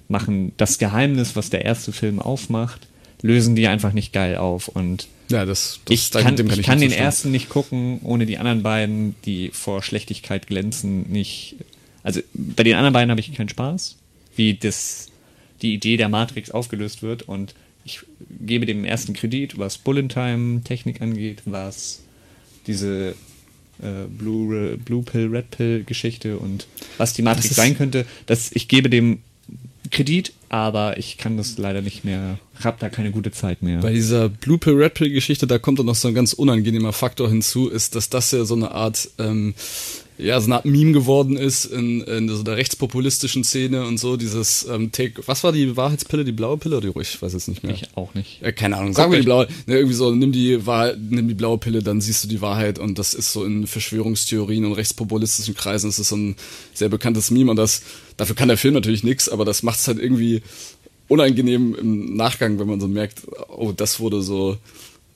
[0.07, 2.87] machen das Geheimnis, was der erste Film aufmacht,
[3.21, 6.79] lösen die einfach nicht geil auf und ja, das, das ich kann, kann, ich kann
[6.79, 11.55] den ersten nicht gucken, ohne die anderen beiden, die vor Schlechtigkeit glänzen, nicht.
[12.03, 13.95] Also bei den anderen beiden habe ich keinen Spaß,
[14.35, 15.07] wie das
[15.63, 18.01] die Idee der Matrix aufgelöst wird und ich
[18.39, 22.01] gebe dem ersten Kredit, was Bullet Time Technik angeht, was
[22.67, 23.15] diese
[23.81, 28.67] äh, Blue, Blue Pill, Red Pill Geschichte und was die Matrix sein könnte, dass ich
[28.67, 29.19] gebe dem
[29.89, 33.81] Kredit, aber ich kann das leider nicht mehr, hab da keine gute Zeit mehr.
[33.81, 36.93] Bei dieser Blue Pill, Red Pill Geschichte, da kommt dann noch so ein ganz unangenehmer
[36.93, 39.53] Faktor hinzu, ist, dass das ja so eine Art ähm,
[40.17, 44.15] ja, so eine Art Meme geworden ist in, in so der rechtspopulistischen Szene und so,
[44.15, 47.33] dieses ähm, Take, was war die Wahrheitspille, die blaue Pille oder die ruhig, ich weiß
[47.33, 47.73] jetzt nicht mehr.
[47.73, 48.41] Ich auch nicht.
[48.41, 51.33] Äh, keine Ahnung, sagen wir die blaue, ne, irgendwie so, nimm die Wahrheit, nimm die
[51.33, 55.55] blaue Pille, dann siehst du die Wahrheit und das ist so in Verschwörungstheorien und rechtspopulistischen
[55.55, 56.35] Kreisen, das ist so ein
[56.73, 57.81] sehr bekanntes Meme und das,
[58.15, 60.41] dafür kann der Film natürlich nichts, aber das macht es halt irgendwie
[61.07, 64.57] unangenehm im Nachgang, wenn man so merkt, oh, das wurde so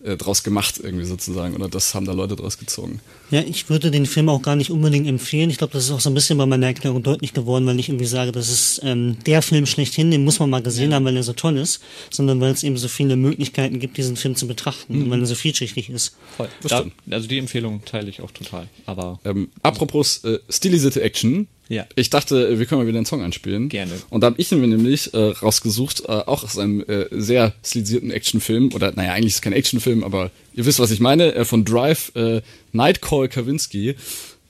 [0.03, 3.01] äh, draus gemacht irgendwie sozusagen oder das haben da Leute draus gezogen.
[3.31, 5.49] Ja, ich würde den Film auch gar nicht unbedingt empfehlen.
[5.49, 7.89] Ich glaube, das ist auch so ein bisschen bei meiner Erklärung deutlich geworden, weil ich
[7.89, 10.95] irgendwie sage, das ist ähm, der Film schlechthin, den muss man mal gesehen ja.
[10.95, 14.15] haben, weil er so toll ist, sondern weil es eben so viele Möglichkeiten gibt, diesen
[14.15, 15.03] Film zu betrachten mhm.
[15.03, 16.15] und weil er so vielschichtig ist.
[16.37, 16.47] Voll.
[16.67, 18.67] Da, also die Empfehlung teile ich auch total.
[18.85, 21.85] Aber ähm, apropos äh, stilisierte Action, Ja.
[21.95, 23.69] Ich dachte, wir können mal wieder einen Song anspielen.
[23.69, 23.91] Gerne.
[24.09, 28.09] Und da habe ich mir nämlich äh, rausgesucht, äh, auch aus einem äh, sehr stilisierten
[28.09, 31.45] Actionfilm, oder naja, eigentlich ist es kein Actionfilm, aber ihr wisst, was ich meine, äh,
[31.45, 32.41] von Drive, äh,
[32.73, 33.95] Nightcall Kawinski.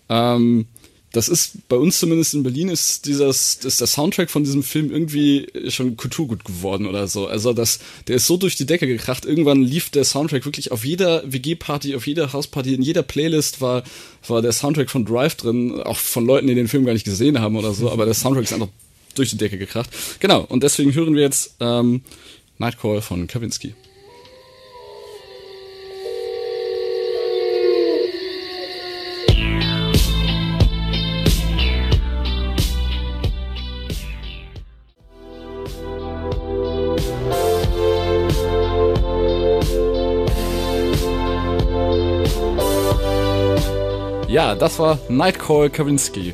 [0.07, 0.65] Ähm,
[1.11, 4.91] das ist bei uns zumindest in Berlin ist dieses ist der Soundtrack von diesem Film
[4.91, 7.27] irgendwie schon kulturgut geworden oder so.
[7.27, 9.25] Also das der ist so durch die Decke gekracht.
[9.25, 13.61] Irgendwann lief der Soundtrack wirklich auf jeder WG Party, auf jeder Hausparty, in jeder Playlist
[13.61, 13.83] war
[14.27, 17.39] war der Soundtrack von Drive drin, auch von Leuten, die den Film gar nicht gesehen
[17.39, 18.69] haben oder so, aber der Soundtrack ist einfach
[19.15, 19.89] durch die Decke gekracht.
[20.19, 22.01] Genau, und deswegen hören wir jetzt ähm,
[22.59, 23.73] Nightcall von Kavinsky.
[44.39, 46.33] Ja, das war Nightcall Kavinsky.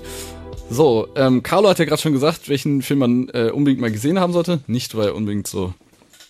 [0.69, 4.19] So, ähm, Carlo hat ja gerade schon gesagt, welchen Film man äh, unbedingt mal gesehen
[4.19, 4.59] haben sollte.
[4.67, 5.73] Nicht, weil unbedingt so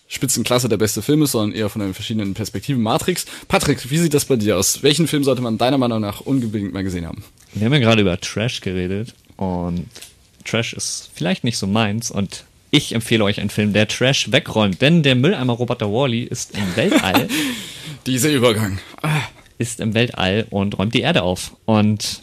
[0.08, 2.82] Spitzenklasse der beste Film ist, sondern eher von den verschiedenen Perspektiven.
[2.82, 3.26] Matrix.
[3.46, 4.82] Patrick, wie sieht das bei dir aus?
[4.82, 7.22] Welchen Film sollte man deiner Meinung nach unbedingt mal gesehen haben?
[7.52, 9.86] Wir haben ja gerade über Trash geredet und
[10.46, 14.80] Trash ist vielleicht nicht so meins und ich empfehle euch einen Film, der Trash wegräumt,
[14.80, 17.28] denn der Mülleimer-Roboter Wally ist im Weltall.
[18.06, 18.78] Dieser Übergang.
[19.02, 19.15] Ah.
[19.58, 21.56] Ist im Weltall und räumt die Erde auf.
[21.64, 22.22] Und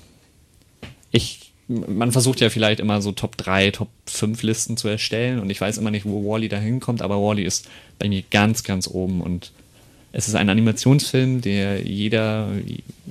[1.12, 5.50] ich, man versucht ja vielleicht immer so Top 3, Top 5 Listen zu erstellen und
[5.50, 7.69] ich weiß immer nicht, wo Wally da hinkommt, aber Wally ist
[8.00, 9.52] bei mir ganz, ganz oben und
[10.12, 12.50] es ist ein Animationsfilm, der jeder,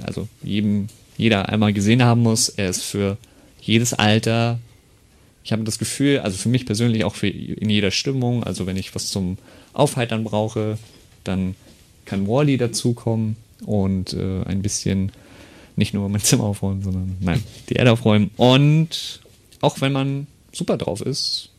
[0.02, 2.48] also jedem, jeder einmal gesehen haben muss.
[2.48, 3.18] Er ist für
[3.60, 4.60] jedes Alter.
[5.42, 8.44] Ich habe das Gefühl, also für mich persönlich auch für in jeder Stimmung.
[8.44, 9.36] Also wenn ich was zum
[9.72, 10.78] Aufheitern brauche,
[11.24, 11.56] dann
[12.04, 15.12] kann Wally dazukommen und äh, ein bisschen
[15.76, 18.30] nicht nur mein Zimmer aufräumen, sondern nein, die Erde aufräumen.
[18.36, 19.20] Und
[19.60, 21.50] auch wenn man super drauf ist,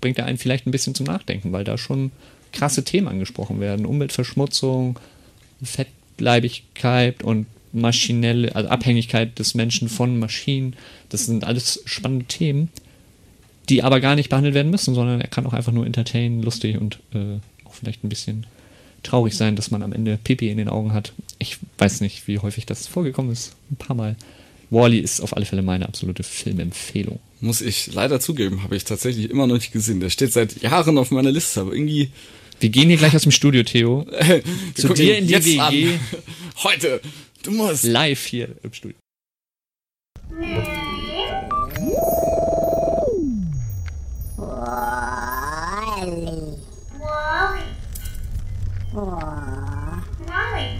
[0.00, 2.10] bringt er einen vielleicht ein bisschen zum Nachdenken, weil da schon
[2.52, 3.86] krasse Themen angesprochen werden.
[3.86, 4.98] Umweltverschmutzung,
[5.62, 10.74] Fettleibigkeit und maschinelle, also Abhängigkeit des Menschen von Maschinen.
[11.08, 12.70] Das sind alles spannende Themen,
[13.68, 16.78] die aber gar nicht behandelt werden müssen, sondern er kann auch einfach nur entertainen, lustig
[16.78, 18.46] und äh, auch vielleicht ein bisschen
[19.06, 21.12] traurig sein, dass man am Ende Pipi in den Augen hat.
[21.38, 23.54] Ich weiß nicht, wie häufig das vorgekommen ist.
[23.70, 24.16] Ein paar Mal.
[24.70, 27.20] Wally ist auf alle Fälle meine absolute Filmempfehlung.
[27.40, 30.00] Muss ich leider zugeben, habe ich tatsächlich immer noch nicht gesehen.
[30.00, 32.10] Der steht seit Jahren auf meiner Liste, aber irgendwie.
[32.58, 34.06] Wir gehen hier gleich aus dem Studio, Theo.
[34.74, 35.60] Zu dir in die WG.
[35.60, 36.00] An.
[36.62, 37.00] Heute.
[37.42, 37.84] Du musst.
[37.84, 38.96] Live hier im Studio.
[44.36, 45.05] Wally.
[48.96, 50.70] Wally.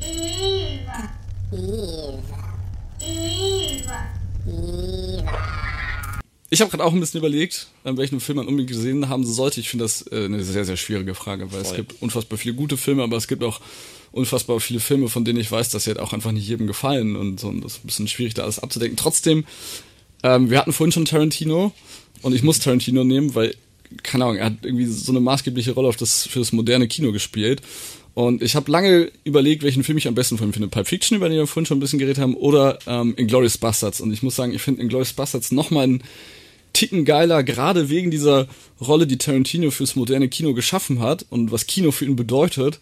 [0.00, 1.10] Eva.
[1.40, 2.08] Eva.
[3.00, 3.98] Eva.
[4.48, 5.42] Eva.
[6.50, 9.60] Ich habe gerade auch ein bisschen überlegt, welchen Film man unbedingt gesehen haben sollte.
[9.60, 11.70] Ich finde das äh, eine sehr, sehr schwierige Frage, weil Voll.
[11.70, 13.60] es gibt unfassbar viele gute Filme, aber es gibt auch
[14.10, 17.14] unfassbar viele Filme, von denen ich weiß, dass sie halt auch einfach nicht jedem gefallen
[17.14, 17.48] und so.
[17.48, 18.96] Und das ist ein bisschen schwierig, da alles abzudecken.
[18.96, 19.44] Trotzdem,
[20.24, 21.72] ähm, wir hatten vorhin schon Tarantino
[22.22, 23.54] und ich muss Tarantino nehmen, weil,
[24.02, 27.12] keine Ahnung, er hat irgendwie so eine maßgebliche Rolle auf das, für das moderne Kino
[27.12, 27.62] gespielt.
[28.14, 30.68] Und ich habe lange überlegt, welchen Film ich am besten von ihm finde.
[30.68, 34.00] Pulp Fiction, über den wir vorhin schon ein bisschen geredet haben, oder ähm, Inglourious Bastards.
[34.00, 36.02] Und ich muss sagen, ich finde Inglourious Bastards nochmal einen
[36.74, 38.48] Ticken geiler, gerade wegen dieser
[38.80, 42.80] Rolle, die Tarantino fürs moderne Kino geschaffen hat und was Kino für ihn bedeutet.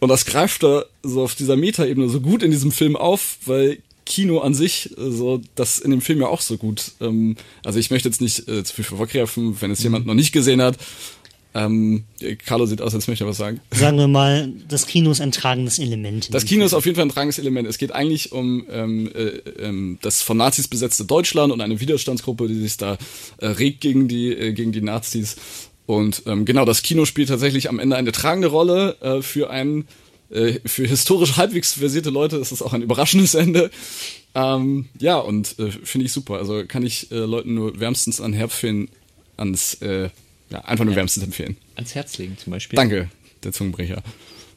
[0.00, 3.78] Und das greift er so auf dieser Metaebene so gut in diesem Film auf, weil
[4.08, 6.92] Kino an sich, so das in dem Film ja auch so gut.
[7.00, 9.84] Ähm, also ich möchte jetzt nicht äh, zu viel vorgreifen, wenn es mhm.
[9.84, 10.76] jemand noch nicht gesehen hat.
[11.54, 12.04] Ähm,
[12.44, 13.60] Carlo sieht aus, als möchte er was sagen.
[13.70, 16.32] Sagen wir mal, das Kino ist ein tragendes Element.
[16.32, 17.68] Das Kino ist auf jeden Fall ein tragendes Element.
[17.68, 22.48] Es geht eigentlich um ähm, äh, ähm, das von Nazis besetzte Deutschland und eine Widerstandsgruppe,
[22.48, 22.96] die sich da
[23.38, 25.36] äh, regt gegen die, äh, gegen die Nazis.
[25.86, 29.86] Und ähm, genau, das Kino spielt tatsächlich am Ende eine tragende Rolle äh, für ein
[30.30, 33.70] äh, für historisch halbwegs versierte Leute ist es auch ein überraschendes Ende.
[34.34, 36.34] Ähm, ja, und äh, finde ich super.
[36.34, 38.88] Also kann ich äh, Leuten nur wärmstens an Herbstferien
[39.36, 40.10] ans äh,
[40.50, 40.98] ja, einfach nur ja.
[40.98, 41.56] wärmstens empfehlen.
[41.76, 42.76] Ans Herz legen zum Beispiel.
[42.76, 43.08] Danke,
[43.42, 44.02] der Zungenbrecher.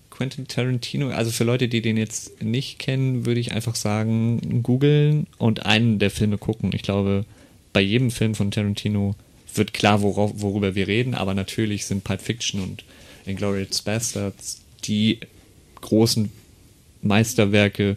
[0.09, 5.25] Quentin Tarantino, also für Leute, die den jetzt nicht kennen, würde ich einfach sagen, googeln
[5.37, 6.71] und einen der Filme gucken.
[6.73, 7.25] Ich glaube,
[7.73, 9.15] bei jedem Film von Tarantino
[9.55, 12.83] wird klar, worauf, worüber wir reden, aber natürlich sind Pulp Fiction und
[13.25, 15.19] Inglourious Bastards die
[15.81, 16.31] großen
[17.01, 17.95] Meisterwerke.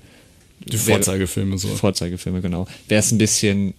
[0.60, 1.68] Die Vorzeigefilme so.
[1.68, 2.66] Vorzeigefilme, genau.
[2.88, 3.74] Wer es ein bisschen,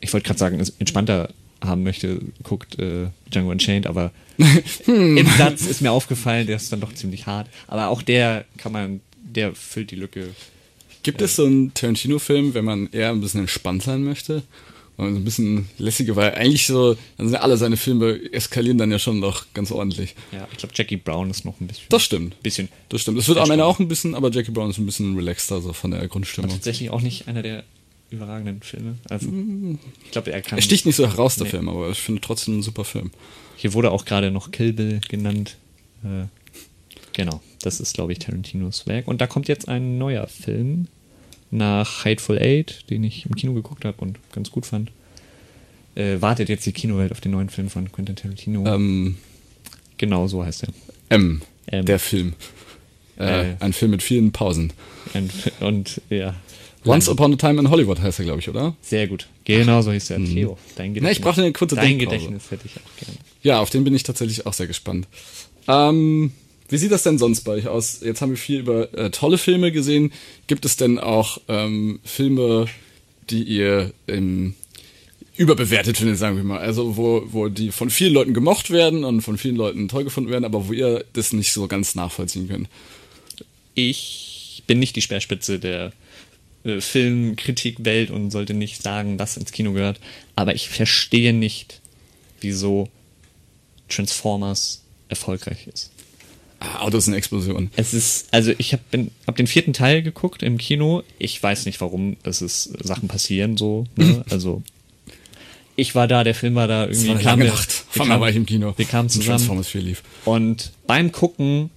[0.00, 4.12] ich wollte gerade sagen, entspannter haben möchte, guckt äh, Django Unchained, aber
[4.84, 5.16] hm.
[5.16, 7.48] im Satz ist mir aufgefallen, der ist dann doch ziemlich hart.
[7.66, 10.30] Aber auch der kann man, der füllt die Lücke
[11.06, 14.42] Gibt es so einen Tarantino-Film, wenn man eher ein bisschen entspannt sein möchte?
[14.98, 18.98] Und ein bisschen lässiger, weil eigentlich so, dann sind alle seine Filme eskalieren dann ja
[18.98, 20.14] schon noch ganz ordentlich.
[20.32, 21.84] Ja, ich glaube, Jackie Brown ist noch ein bisschen.
[21.90, 22.42] Das stimmt.
[22.42, 22.68] Bisschen.
[22.88, 23.18] Das stimmt.
[23.18, 25.74] Es wird am Ende auch ein bisschen, aber Jackie Brown ist ein bisschen relaxter, so
[25.74, 26.50] von der Grundstimmung.
[26.50, 27.64] tatsächlich auch nicht einer der
[28.08, 28.94] überragenden Filme.
[29.10, 29.28] Also,
[30.04, 30.58] ich glaube, er kann.
[30.58, 31.50] Er sticht nicht so heraus, der Nee.
[31.50, 33.10] Film, aber ich finde trotzdem ein super Film.
[33.56, 35.56] Hier wurde auch gerade noch Kill Bill genannt.
[36.04, 36.24] Äh,
[37.12, 39.08] genau, das ist, glaube ich, Tarantinos Werk.
[39.08, 40.88] Und da kommt jetzt ein neuer Film
[41.50, 44.90] nach Hateful Eight, den ich im Kino geguckt habe und ganz gut fand.
[45.94, 48.66] Äh, wartet jetzt die Kinowelt auf den neuen Film von Quentin Tarantino.
[48.66, 49.16] Ähm,
[49.96, 50.68] genau, so heißt er.
[51.08, 51.84] M, M.
[51.86, 52.34] der Film.
[53.18, 53.56] Äh, Äh.
[53.60, 54.72] ein Film mit vielen Pausen.
[55.14, 55.30] Ein,
[55.60, 56.34] und ja.
[56.84, 58.76] Once Upon a Time in Hollywood heißt er, glaube ich, oder?
[58.82, 59.26] Sehr gut.
[59.44, 60.18] Genau so hieß er.
[60.24, 61.02] Theo, dein Gedächtnis.
[61.02, 62.16] Na, ich brauchte eine kurze Dein Denkpause.
[62.18, 63.18] Gedächtnis hätte ich auch gerne.
[63.42, 65.08] Ja, auf den bin ich tatsächlich auch sehr gespannt.
[65.66, 66.32] Ähm,
[66.68, 68.00] wie sieht das denn sonst bei euch aus?
[68.02, 70.12] Jetzt haben wir viel über äh, tolle Filme gesehen.
[70.46, 72.66] Gibt es denn auch ähm, Filme,
[73.30, 74.54] die ihr ähm,
[75.36, 76.58] überbewertet findet, sagen wir mal?
[76.58, 80.30] Also wo, wo die von vielen Leuten gemocht werden und von vielen Leuten toll gefunden
[80.30, 82.68] werden, aber wo ihr das nicht so ganz nachvollziehen könnt.
[83.74, 85.92] ich bin nicht die Speerspitze der
[86.64, 90.00] äh, Filmkritikwelt und sollte nicht sagen, was ins Kino gehört.
[90.34, 91.80] Aber ich verstehe nicht,
[92.40, 92.88] wieso
[93.88, 95.92] Transformers erfolgreich ist.
[96.58, 97.70] Ah, Autos in Explosion.
[97.76, 101.02] Es ist, also ich habe hab den vierten Teil geguckt im Kino.
[101.18, 103.86] Ich weiß nicht, warum es ist, Sachen passieren so.
[103.96, 104.24] Ne?
[104.30, 104.62] Also
[105.78, 107.08] ich war da, der Film war da irgendwie.
[107.08, 107.84] war eine kamen lange wir- Nacht.
[107.92, 108.72] wir kamen- war ich im Kino.
[108.76, 109.28] Wir kamen zusammen.
[109.28, 110.02] Transformers 4 lief.
[110.24, 111.68] Und beim Gucken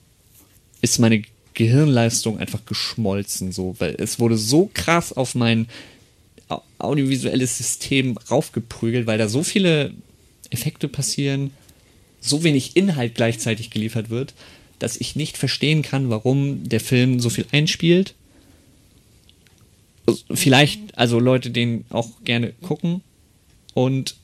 [0.82, 5.68] ist meine Gehirnleistung einfach geschmolzen, so, weil es wurde so krass auf mein
[6.48, 9.94] au- audiovisuelles System raufgeprügelt, weil da so viele
[10.52, 11.52] Effekte passieren,
[12.22, 14.34] so wenig Inhalt gleichzeitig geliefert wird,
[14.80, 18.15] dass ich nicht verstehen kann, warum der Film so viel einspielt.
[20.34, 23.02] Vielleicht, also Leute den auch gerne gucken
[23.74, 24.15] und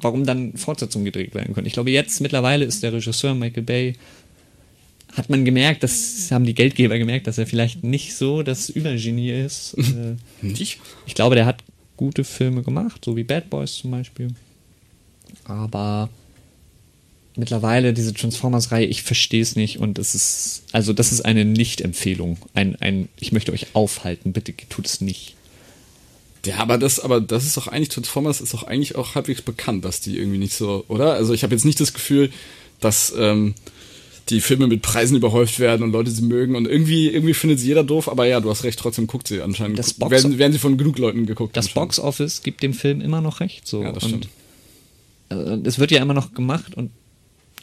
[0.00, 1.66] warum dann Fortsetzungen gedreht werden können.
[1.66, 3.94] Ich glaube, jetzt mittlerweile ist der Regisseur Michael Bay,
[5.16, 9.30] hat man gemerkt, das haben die Geldgeber gemerkt, dass er vielleicht nicht so das Übergenie
[9.30, 9.76] ist.
[9.88, 10.80] Äh, Nicht?
[11.06, 11.64] ich glaube, der hat
[11.96, 14.28] gute Filme gemacht, so wie Bad Boys zum Beispiel.
[15.44, 16.08] Aber
[17.38, 22.38] mittlerweile diese Transformers-Reihe, ich verstehe es nicht und es ist, also das ist eine Nicht-Empfehlung.
[22.54, 25.34] Ein, ein, ich möchte euch aufhalten, bitte tut es nicht.
[26.44, 29.84] Ja, aber das, aber das ist doch eigentlich, Transformers ist doch eigentlich auch halbwegs bekannt,
[29.84, 31.14] dass die irgendwie nicht so, oder?
[31.14, 32.30] Also ich habe jetzt nicht das Gefühl,
[32.80, 33.54] dass ähm,
[34.28, 37.66] die Filme mit Preisen überhäuft werden und Leute sie mögen und irgendwie, irgendwie findet sie
[37.66, 39.78] jeder doof, aber ja, du hast recht, trotzdem guckt sie anscheinend.
[39.78, 41.56] Das Box- werden, werden sie von genug Leuten geguckt.
[41.56, 41.68] Das.
[41.68, 43.66] Box Office gibt dem Film immer noch recht.
[43.66, 43.82] So.
[43.82, 44.28] Ja, das stimmt.
[45.30, 46.90] äh, es wird ja immer noch gemacht und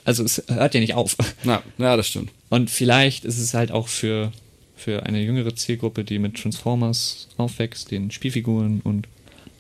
[0.06, 1.18] also es hört ja nicht auf.
[1.44, 2.32] Ja, ja, das stimmt.
[2.50, 4.32] Und vielleicht ist es halt auch für,
[4.76, 9.08] für eine jüngere Zielgruppe, die mit Transformers aufwächst, den Spielfiguren und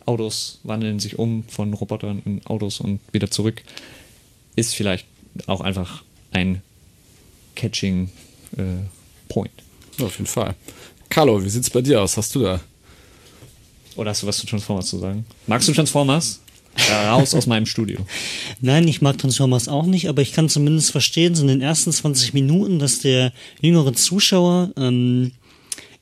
[0.05, 3.63] Autos wandeln sich um von Robotern in Autos und wieder zurück,
[4.55, 5.07] ist vielleicht
[5.47, 6.61] auch einfach ein
[7.55, 8.09] catching
[8.55, 8.61] äh,
[9.27, 9.51] Point.
[9.97, 10.53] Ja, auf jeden Fall.
[11.09, 12.17] Carlo, wie sieht's bei dir aus?
[12.17, 12.59] Hast du da?
[13.95, 15.25] Oder hast du was zu Transformers zu sagen?
[15.47, 16.41] Magst du Transformers?
[16.75, 17.99] Äh, raus aus meinem Studio.
[18.59, 21.91] Nein, ich mag Transformers auch nicht, aber ich kann zumindest verstehen, so in den ersten
[21.91, 25.31] 20 Minuten, dass der jüngere Zuschauer, ähm,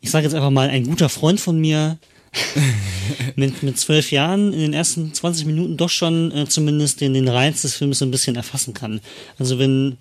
[0.02, 1.98] ich sage jetzt einfach mal, ein guter Freund von mir,
[3.36, 7.28] mit, mit zwölf Jahren in den ersten 20 Minuten doch schon äh, zumindest den, den
[7.28, 9.02] Reiz des Films so ein bisschen erfassen kann.
[9.38, 9.98] Also wenn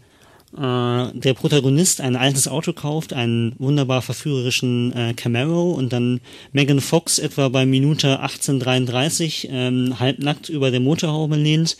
[0.54, 6.20] der Protagonist ein altes Auto kauft, einen wunderbar verführerischen äh, Camaro und dann
[6.52, 11.78] Megan Fox etwa bei Minute 1833 ähm, halbnackt über der Motorhaube lehnt,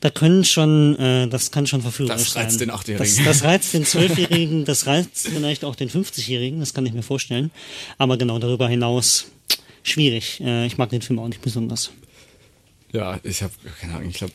[0.00, 2.68] da können schon, äh, das kann schon verführerisch Das reizt sein.
[2.68, 3.24] den Achtjährigen.
[3.24, 7.02] Das, das reizt den Zwölfjährigen, das reizt vielleicht auch den 50-Jährigen, das kann ich mir
[7.02, 7.50] vorstellen.
[7.96, 9.28] Aber genau darüber hinaus
[9.82, 10.40] schwierig.
[10.40, 11.90] Äh, ich mag den Film auch nicht besonders.
[12.92, 14.32] Ja, ich habe keine Ahnung, ich habe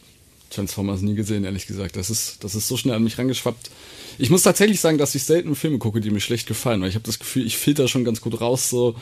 [0.50, 1.96] Transformers nie gesehen, ehrlich gesagt.
[1.96, 3.70] Das ist, das ist so schnell an mich rangeschwappt.
[4.18, 6.96] Ich muss tatsächlich sagen, dass ich selten Filme gucke, die mir schlecht gefallen, weil ich
[6.96, 8.70] habe das Gefühl, ich filter schon ganz gut raus.
[8.70, 8.96] So,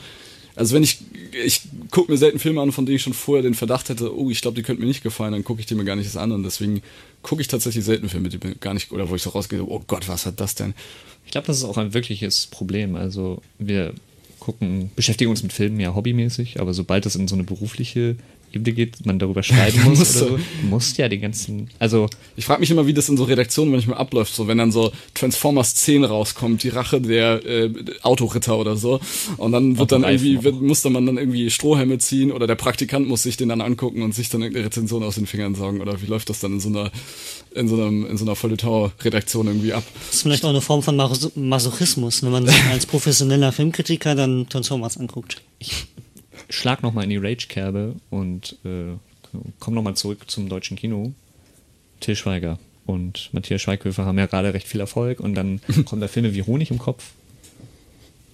[0.56, 0.98] also wenn ich,
[1.44, 4.30] ich gucke mir selten Filme an, von denen ich schon vorher den Verdacht hätte, oh,
[4.30, 6.32] ich glaube, die könnten mir nicht gefallen, dann gucke ich die mir gar nicht an
[6.32, 6.82] und deswegen
[7.22, 9.82] gucke ich tatsächlich selten Filme, die mir gar nicht, oder wo ich so rausgehe, oh
[9.86, 10.74] Gott, was hat das denn?
[11.24, 12.94] Ich glaube, das ist auch ein wirkliches Problem.
[12.94, 13.94] Also wir
[14.38, 18.16] gucken, beschäftigen uns mit Filmen ja hobbymäßig, aber sobald das in so eine berufliche
[18.54, 20.36] Ebene geht, man darüber schreiben muss oder so.
[20.36, 22.08] Du musst ja den ganzen, also.
[22.36, 24.92] Ich frage mich immer, wie das in so Redaktionen manchmal abläuft, so wenn dann so
[25.14, 27.70] Transformers 10 rauskommt, die Rache der äh,
[28.02, 29.00] Autoritter oder so.
[29.36, 33.08] Und dann wird dann irgendwie, wird, musste man dann irgendwie Strohhelme ziehen oder der Praktikant
[33.08, 35.80] muss sich den dann angucken und sich dann irgendeine Rezension aus den Fingern saugen.
[35.80, 36.90] Oder wie läuft das dann in so einer,
[37.54, 39.84] in so einem, in so einer Feuilleton-Redaktion irgendwie ab?
[40.06, 40.96] Das ist vielleicht auch eine Form von
[41.34, 45.42] Masochismus, wenn man sich als professioneller Filmkritiker dann Transformers anguckt.
[45.58, 45.86] Ich
[46.54, 48.96] schlag nochmal in die Rage-Kerbe und äh,
[49.58, 51.12] komm nochmal zurück zum deutschen Kino.
[52.00, 56.08] Till Schweiger und Matthias Schweighöfer haben ja gerade recht viel Erfolg und dann kommen da
[56.08, 57.12] Filme wie Honig im Kopf.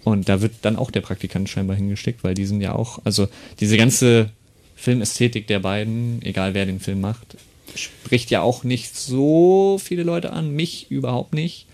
[0.03, 3.29] Und da wird dann auch der Praktikant scheinbar hingesteckt, weil die sind ja auch, also
[3.61, 4.31] diese ganze
[4.77, 7.37] Filmästhetik der beiden, egal wer den Film macht,
[7.75, 11.67] spricht ja auch nicht so viele Leute an, mich überhaupt nicht.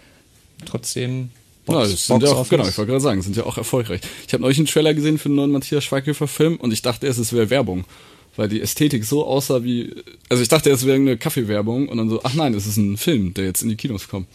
[0.64, 1.30] Trotzdem
[1.66, 4.00] Box, ja, das sind ja auch, genau, ich wollte gerade sagen, sind ja auch erfolgreich.
[4.26, 7.06] Ich habe neulich einen Trailer gesehen für einen neuen Matthias Schweighöfer Film und ich dachte
[7.06, 7.84] erst, es wäre Werbung,
[8.36, 9.92] weil die Ästhetik so aussah wie,
[10.28, 12.96] also ich dachte, es wäre eine Kaffeewerbung und dann so, ach nein, es ist ein
[12.96, 14.28] Film, der jetzt in die Kinos kommt.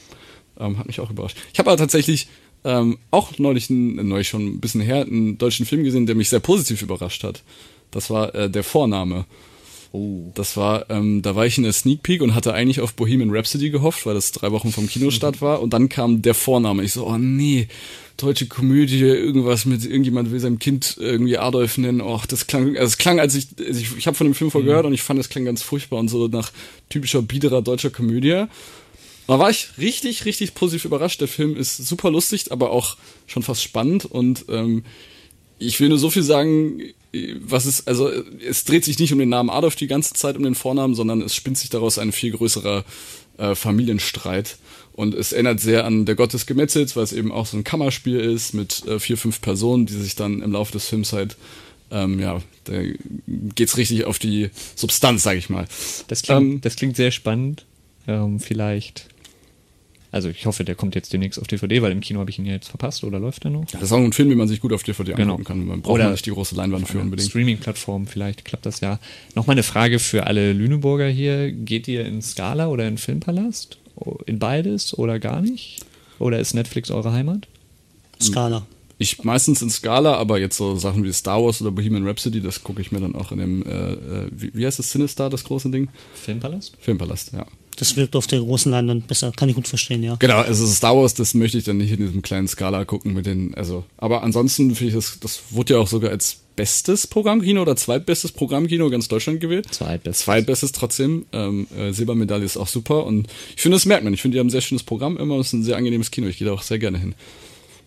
[0.60, 1.38] Ähm, hat mich auch überrascht.
[1.54, 2.28] Ich habe aber tatsächlich
[2.64, 6.30] ähm, auch neulich, ein, neulich schon ein bisschen her, einen deutschen Film gesehen, der mich
[6.30, 7.44] sehr positiv überrascht hat.
[7.90, 9.26] Das war äh, der Vorname.
[9.94, 10.32] Oh.
[10.36, 13.32] Das war, ähm, da war ich in der Sneak Peek und hatte eigentlich auf Bohemian
[13.32, 15.62] Rhapsody gehofft, weil das drei Wochen vom Kinostart war.
[15.62, 16.84] Und dann kam der Vorname.
[16.84, 17.68] Ich so, oh nee,
[18.16, 22.00] deutsche Komödie, irgendwas mit irgendjemand will seinem Kind irgendwie Adolf nennen.
[22.00, 24.50] Och, das klang, also es klang, als ich, also ich, ich habe von dem Film
[24.50, 24.90] vorher gehört mhm.
[24.90, 26.52] und ich fand, das klang ganz furchtbar und so nach
[26.90, 28.46] typischer biederer deutscher Komödie.
[29.28, 31.20] Da war ich richtig, richtig positiv überrascht.
[31.22, 34.84] Der Film ist super lustig, aber auch schon fast spannend und ähm,
[35.60, 36.82] ich will nur so viel sagen,
[37.42, 38.10] was ist, also
[38.46, 41.22] es dreht sich nicht um den Namen Adolf die ganze Zeit um den Vornamen, sondern
[41.22, 42.86] es spinnt sich daraus ein viel größerer
[43.38, 44.58] äh, Familienstreit.
[44.94, 47.64] Und es erinnert sehr an Der Gott des Gemetzels, weil es eben auch so ein
[47.64, 51.38] Kammerspiel ist mit äh, vier, fünf Personen, die sich dann im Laufe des Films halt,
[51.92, 52.82] ähm, ja, da
[53.56, 55.66] geht's richtig auf die Substanz, sag ich mal.
[56.08, 57.66] Das klingt, ähm, das klingt sehr spannend.
[58.08, 59.08] Ähm, vielleicht
[60.12, 62.46] also ich hoffe, der kommt jetzt demnächst auf DVD, weil im Kino habe ich ihn
[62.46, 63.62] ja jetzt verpasst oder läuft er noch?
[63.72, 65.34] Ja, das ist auch ein Film, den man sich gut auf DVD genau.
[65.34, 65.66] angucken kann.
[65.66, 67.30] Man braucht oder nicht die große Leinwand für unbedingt.
[67.30, 69.00] Streaming-Plattform, vielleicht klappt das ja.
[69.36, 71.52] Nochmal eine Frage für alle Lüneburger hier.
[71.52, 73.78] Geht ihr in Scala oder in Filmpalast?
[74.26, 75.80] In beides oder gar nicht?
[76.20, 77.48] Oder ist Netflix eure Heimat?
[78.22, 78.66] Scala.
[78.98, 82.64] Ich meistens in Scala, aber jetzt so Sachen wie Star Wars oder Bohemian Rhapsody, das
[82.64, 85.44] gucke ich mir dann auch in dem, äh, äh wie, wie heißt das, Cinestar, das
[85.44, 85.88] große Ding?
[86.14, 86.78] Filmpalast?
[86.80, 87.48] Filmpalast, ja.
[87.82, 90.16] Das wirkt auf der großen Leinwand besser, kann ich gut verstehen, ja.
[90.20, 93.26] Genau, also Star Wars, das möchte ich dann nicht in diesem kleinen Skala gucken mit
[93.26, 97.60] den, also, aber ansonsten finde ich das, das wurde ja auch sogar als bestes Programmkino
[97.60, 99.74] oder zweitbestes Programmkino ganz Deutschland gewählt.
[99.74, 100.26] Zweitbestes.
[100.26, 101.26] Zweitbestes trotzdem.
[101.32, 104.14] Ähm, äh, Silbermedaille ist auch super und ich finde, das merkt man.
[104.14, 105.40] Ich finde, die haben ein sehr schönes Programm immer.
[105.40, 106.28] Es ist ein sehr angenehmes Kino.
[106.28, 107.16] Ich gehe da auch sehr gerne hin.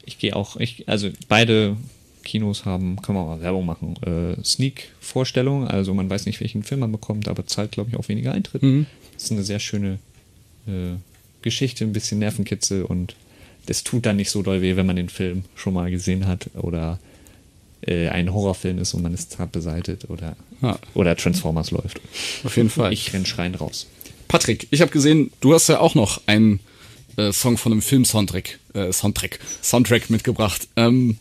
[0.07, 1.76] Ich gehe auch, ich, also beide
[2.24, 6.80] Kinos haben, kann man auch Werbung machen, äh, Sneak-Vorstellung, also man weiß nicht, welchen Film
[6.80, 8.62] man bekommt, aber zahlt, glaube ich, auch weniger Eintritt.
[8.62, 8.86] Mhm.
[9.15, 9.99] Das ist eine sehr schöne
[10.67, 10.97] äh,
[11.43, 13.15] Geschichte, ein bisschen Nervenkitzel und
[13.67, 16.51] das tut dann nicht so doll weh, wenn man den Film schon mal gesehen hat
[16.55, 16.99] oder
[17.87, 20.79] äh, ein Horrorfilm ist und man ist zart beseitet oder, ja.
[20.95, 22.01] oder Transformers läuft.
[22.45, 22.93] Auf jeden Fall.
[22.93, 23.87] Ich renn schreien raus.
[24.29, 26.61] Patrick, ich habe gesehen, du hast ja auch noch einen
[27.17, 30.69] äh, Song von einem Film-Soundtrack äh, Soundtrack, Soundtrack mitgebracht.
[30.77, 31.19] Ähm,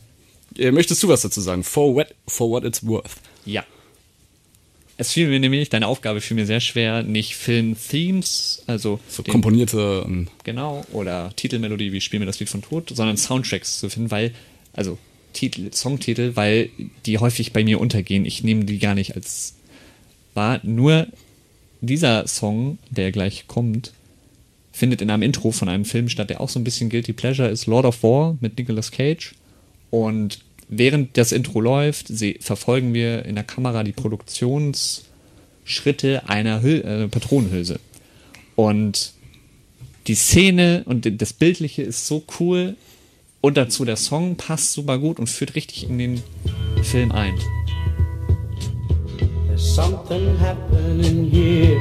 [0.57, 1.63] äh, möchtest du was dazu sagen?
[1.63, 3.15] For what, for what it's worth.
[3.45, 3.63] Ja.
[4.97, 10.27] Es fiel mir nämlich, deine Aufgabe fiel mir sehr schwer, nicht Film-Themes, also so komponierte
[10.43, 14.33] genau oder Titelmelodie wie Spiel mir das Lied von Tod, sondern Soundtracks zu finden, weil
[14.73, 14.97] also
[15.33, 16.69] Titel, Songtitel, weil
[17.05, 18.25] die häufig bei mir untergehen.
[18.25, 19.55] Ich nehme die gar nicht als
[20.33, 20.59] wahr.
[20.63, 21.07] Nur
[21.81, 23.93] dieser Song, der gleich kommt,
[24.71, 27.49] findet in einem Intro von einem Film statt, der auch so ein bisschen Guilty Pleasure
[27.49, 29.35] ist, Lord of War mit Nicolas Cage.
[29.89, 30.39] Und
[30.77, 37.79] während das Intro läuft, verfolgen wir in der Kamera die Produktionsschritte einer Hül äh, Patronenhülse.
[38.55, 39.13] Und
[40.07, 42.75] die Szene und das Bildliche ist so cool
[43.41, 46.23] und dazu der Song passt super gut und führt richtig in den
[46.83, 47.33] Film ein.
[49.47, 51.79] There's something happening here.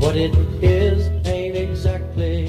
[0.00, 2.39] What it is ain't exactly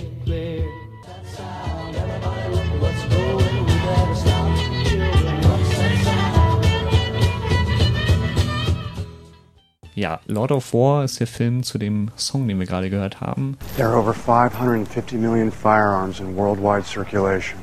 [10.02, 13.56] Ja, Lord of War ist der Film zu dem Song, den wir gerade gehört haben.
[13.78, 17.60] There are over 550 million firearms in worldwide circulation.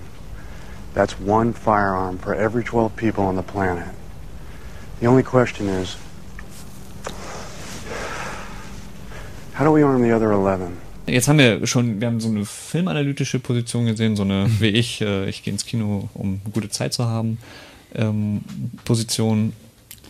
[0.94, 3.88] That's one firearm for every 12 people on the planet.
[5.00, 5.96] The only question is,
[9.58, 10.76] how do we arm the other 11?
[11.08, 15.00] Jetzt haben wir schon, wir haben so eine filmanalytische Position gesehen, so eine, wie ich,
[15.00, 17.38] äh, ich gehe ins Kino, um gute Zeit zu haben,
[17.96, 18.42] ähm,
[18.84, 19.54] Position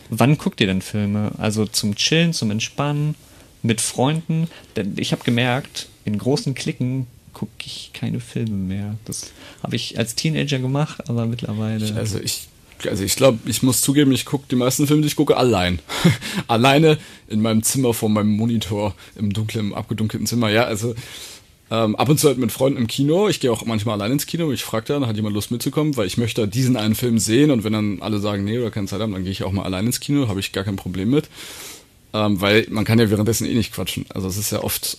[0.09, 1.31] wann guckt ihr denn Filme?
[1.37, 3.15] Also zum Chillen, zum Entspannen,
[3.61, 4.47] mit Freunden?
[4.75, 8.95] Denn ich habe gemerkt, in großen Klicken gucke ich keine Filme mehr.
[9.05, 9.31] Das
[9.63, 11.95] habe ich als Teenager gemacht, aber mittlerweile.
[11.95, 12.47] Also ich
[12.87, 15.79] also ich glaube, ich muss zugeben, ich gucke die meisten Filme, die ich gucke, allein.
[16.47, 16.97] Alleine
[17.27, 20.49] in meinem Zimmer vor meinem Monitor, im dunklen, abgedunkelten Zimmer.
[20.49, 20.95] Ja, also
[21.71, 23.27] ähm, ab und zu halt mit Freunden im Kino.
[23.29, 24.51] Ich gehe auch manchmal allein ins Kino.
[24.51, 27.63] Ich frage dann, hat jemand Lust mitzukommen, weil ich möchte diesen einen Film sehen und
[27.63, 29.85] wenn dann alle sagen, nee oder keine Zeit haben, dann gehe ich auch mal allein
[29.85, 31.29] ins Kino, habe ich gar kein Problem mit.
[32.11, 34.05] Ähm, weil man kann ja währenddessen eh nicht quatschen.
[34.09, 34.97] Also es ist ja oft,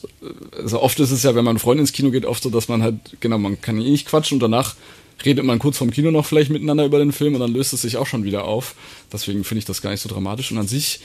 [0.57, 2.85] also oft ist es ja, wenn man Freund ins Kino geht, oft so, dass man
[2.85, 4.77] halt, genau, man kann eh nicht quatschen und danach
[5.25, 7.83] redet man kurz vorm Kino noch vielleicht miteinander über den Film und dann löst es
[7.83, 8.77] sich auch schon wieder auf.
[9.13, 10.53] Deswegen finde ich das gar nicht so dramatisch.
[10.53, 11.01] Und an sich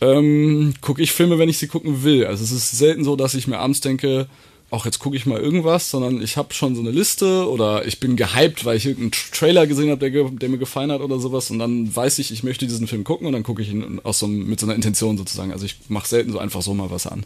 [0.00, 2.26] ähm, gucke ich Filme, wenn ich sie gucken will.
[2.26, 4.28] Also es ist selten so, dass ich mir abends denke,
[4.70, 8.00] auch jetzt gucke ich mal irgendwas, sondern ich habe schon so eine Liste oder ich
[8.00, 11.50] bin gehypt, weil ich irgendeinen Trailer gesehen habe, der, der, mir gefallen hat oder sowas
[11.50, 14.18] und dann weiß ich, ich möchte diesen Film gucken und dann gucke ich ihn aus
[14.18, 15.52] so, mit so einer Intention sozusagen.
[15.52, 17.24] Also ich mache selten so einfach so mal was an.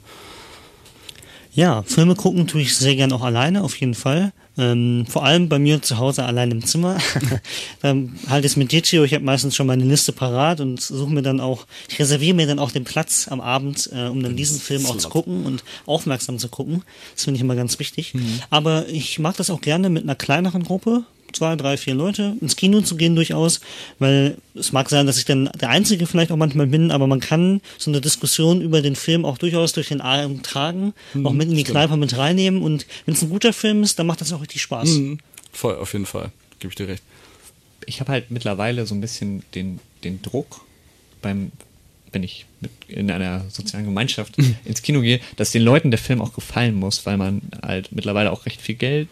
[1.55, 4.32] Ja, Filme gucken tue ich sehr gern auch alleine, auf jeden Fall.
[4.57, 6.98] Ähm, vor allem bei mir zu Hause allein im Zimmer.
[7.82, 11.12] dann halte ich es mit Dicio, ich habe meistens schon meine Liste parat und suche
[11.12, 14.36] mir dann auch, ich reserviere mir dann auch den Platz am Abend, äh, um dann
[14.36, 16.82] diesen Film auch zu gucken und aufmerksam zu gucken.
[17.14, 18.14] Das finde ich immer ganz wichtig.
[18.14, 18.40] Mhm.
[18.48, 22.56] Aber ich mag das auch gerne mit einer kleineren Gruppe, zwei, drei, vier Leute ins
[22.56, 23.60] Kino zu gehen durchaus,
[23.98, 27.20] weil es mag sein, dass ich dann der Einzige vielleicht auch manchmal bin, aber man
[27.20, 31.32] kann so eine Diskussion über den Film auch durchaus durch den Abend tragen, mhm, auch
[31.32, 31.76] mit in die stimmt.
[31.76, 34.62] Kneipe mit reinnehmen und wenn es ein guter Film ist, dann macht das auch richtig
[34.62, 34.88] Spaß.
[34.90, 35.18] Mhm.
[35.52, 36.30] Voll, auf jeden Fall,
[36.60, 37.02] gebe ich dir recht.
[37.86, 40.64] Ich habe halt mittlerweile so ein bisschen den, den Druck
[41.20, 41.52] beim
[42.12, 42.46] wenn ich
[42.88, 44.56] in einer sozialen Gemeinschaft mhm.
[44.64, 48.30] ins Kino gehe, dass den Leuten der Film auch gefallen muss, weil man halt mittlerweile
[48.30, 49.08] auch recht viel Geld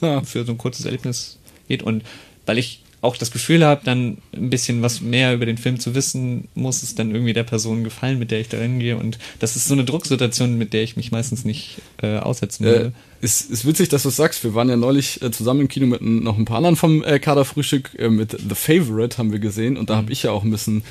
[0.00, 0.22] ja.
[0.22, 1.38] für so ein kurzes Erlebnis
[1.68, 1.82] geht.
[1.82, 2.02] Und
[2.46, 5.94] weil ich auch das Gefühl habe, dann ein bisschen was mehr über den Film zu
[5.94, 8.96] wissen, muss es dann irgendwie der Person gefallen, mit der ich da reingehe.
[8.96, 12.92] Und das ist so eine Drucksituation, mit der ich mich meistens nicht äh, aussetzen will.
[13.20, 14.42] Äh, ist, ist witzig, dass du es sagst.
[14.42, 17.18] Wir waren ja neulich äh, zusammen im Kino mit noch ein paar anderen vom äh,
[17.18, 17.90] Kaderfrühstück.
[17.98, 19.76] Äh, mit The Favorite haben wir gesehen.
[19.76, 19.98] Und da mhm.
[19.98, 20.82] habe ich ja auch ein bisschen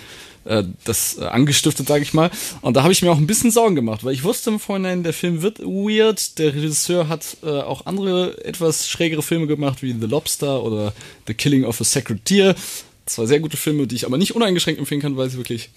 [0.46, 2.30] äh, das äh, angestiftet, sage ich mal.
[2.62, 5.04] Und da habe ich mir auch ein bisschen Sorgen gemacht, weil ich wusste im Vorhinein,
[5.04, 6.38] der Film wird weird.
[6.40, 10.94] Der Regisseur hat äh, auch andere etwas schrägere Filme gemacht, wie The Lobster oder
[11.28, 12.56] The Killing of a Sacred Deer.
[13.06, 15.70] Zwei sehr gute Filme, die ich aber nicht uneingeschränkt empfehlen kann, weil sie wirklich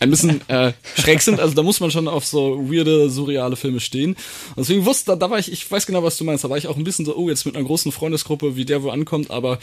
[0.00, 1.40] ein bisschen äh, schräg sind.
[1.40, 4.10] Also da muss man schon auf so weirde, surreale Filme stehen.
[4.50, 6.56] Und deswegen wusste, da, da war ich, ich weiß genau, was du meinst, da war
[6.56, 9.30] ich auch ein bisschen so, oh, jetzt mit einer großen Freundesgruppe, wie der wo ankommt,
[9.30, 9.58] aber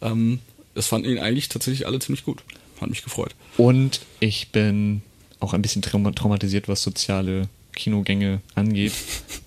[0.00, 0.40] ähm,
[0.74, 2.42] das fanden ihn eigentlich tatsächlich alle ziemlich gut.
[2.82, 3.34] Hat mich gefreut.
[3.56, 5.02] Und ich bin
[5.40, 8.92] auch ein bisschen traumatisiert, was soziale Kinogänge angeht.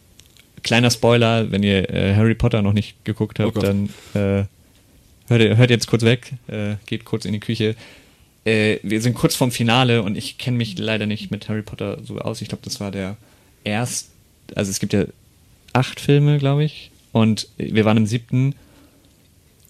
[0.63, 4.45] Kleiner Spoiler, wenn ihr äh, Harry Potter noch nicht geguckt habt, oh dann äh,
[5.27, 7.75] hört, hört, jetzt kurz weg, äh, geht kurz in die Küche.
[8.45, 11.99] Äh, wir sind kurz vorm Finale und ich kenne mich leider nicht mit Harry Potter
[12.03, 12.41] so aus.
[12.41, 13.15] Ich glaube, das war der
[13.63, 14.09] erste,
[14.55, 15.05] also es gibt ja
[15.73, 18.55] acht Filme, glaube ich, und wir waren im siebten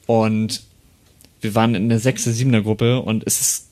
[0.05, 0.63] und
[1.45, 3.67] wir waren in der sechste, siebener Gruppe und es ist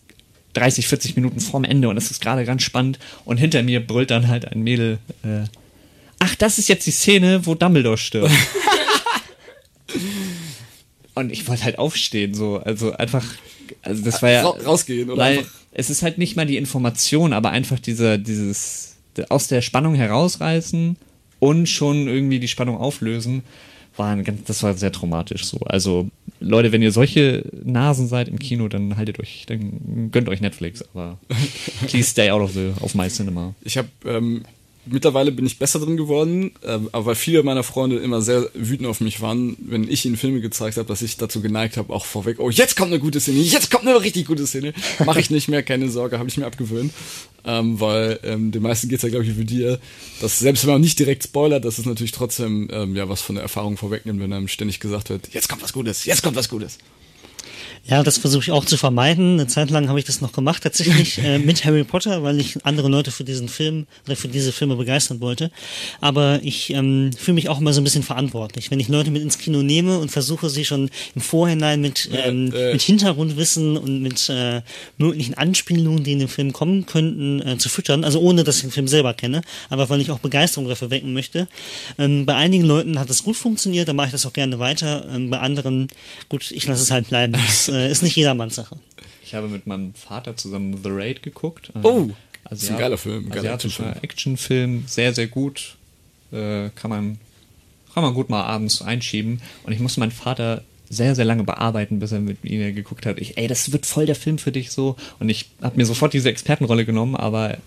[0.53, 4.11] 30, 40 Minuten vorm Ende und es ist gerade ganz spannend und hinter mir brüllt
[4.11, 5.45] dann halt ein Mädel, äh,
[6.19, 8.31] ach, das ist jetzt die Szene, wo Dumbledore stirbt.
[11.15, 13.25] und ich wollte halt aufstehen, so, also einfach,
[13.81, 14.43] also das war ja.
[14.43, 15.21] rausgehen, oder?
[15.21, 18.95] Weil es ist halt nicht mal die Information, aber einfach dieser, dieses,
[19.29, 20.97] aus der Spannung herausreißen
[21.39, 23.41] und schon irgendwie die Spannung auflösen
[23.97, 25.57] waren ganz, das war sehr traumatisch so.
[25.65, 30.41] Also Leute, wenn ihr solche Nasen seid im Kino, dann haltet euch, dann gönnt euch
[30.41, 31.17] Netflix, aber
[31.87, 33.53] please stay out of the of my cinema.
[33.63, 34.43] Ich habe ähm,
[34.85, 38.87] mittlerweile bin ich besser drin geworden, äh, aber weil viele meiner Freunde immer sehr wütend
[38.87, 42.05] auf mich waren, wenn ich ihnen Filme gezeigt habe, dass ich dazu geneigt habe, auch
[42.05, 44.73] vorweg, oh, jetzt kommt eine gute Szene, jetzt kommt eine richtig gute Szene.
[45.05, 46.93] Mache ich nicht mehr, keine Sorge, habe ich mir abgewöhnt.
[47.45, 49.77] Ähm, weil ähm, den meisten geht's ja, glaube ich, wie dir,
[50.21, 53.35] dass selbst wenn man nicht direkt spoilert, dass es natürlich trotzdem ähm, ja was von
[53.35, 56.47] der Erfahrung vorwegnimmt, wenn einem ständig gesagt wird, jetzt kommt was Gutes, jetzt kommt was
[56.47, 56.77] Gutes.
[57.85, 59.33] Ja, das versuche ich auch zu vermeiden.
[59.33, 62.65] Eine Zeit lang habe ich das noch gemacht, tatsächlich äh, mit Harry Potter, weil ich
[62.65, 65.51] andere Leute für diesen Film oder für diese Filme begeistern wollte.
[65.99, 69.21] Aber ich ähm, fühle mich auch immer so ein bisschen verantwortlich, wenn ich Leute mit
[69.21, 74.01] ins Kino nehme und versuche sie schon im Vorhinein mit, ähm, äh, mit Hintergrundwissen und
[74.01, 74.61] mit äh,
[74.97, 78.05] möglichen Anspielungen, die in den Film kommen könnten, äh, zu füttern.
[78.05, 81.11] Also ohne, dass ich den Film selber kenne, aber weil ich auch Begeisterung dafür wecken
[81.11, 81.49] möchte.
[81.99, 85.05] Ähm, bei einigen Leuten hat es gut funktioniert, dann mache ich das auch gerne weiter.
[85.13, 85.89] Ähm, bei anderen,
[86.29, 87.33] gut, ich lasse es halt bleiben.
[87.53, 88.77] Das, äh, ist nicht jedermanns Sache.
[89.23, 91.71] Ich habe mit meinem Vater zusammen The Raid geguckt.
[91.81, 92.09] Oh,
[92.49, 93.31] das ist ein geiler Film.
[93.31, 95.75] Ein asiatischer Actionfilm, sehr, sehr gut.
[96.31, 97.17] Äh, kann man
[97.93, 99.41] kann man gut mal abends einschieben.
[99.63, 103.19] Und ich musste meinen Vater sehr, sehr lange bearbeiten, bis er mit mir geguckt hat.
[103.19, 104.95] Ich, ey, das wird voll der Film für dich so.
[105.19, 107.57] Und ich habe mir sofort diese Expertenrolle genommen, aber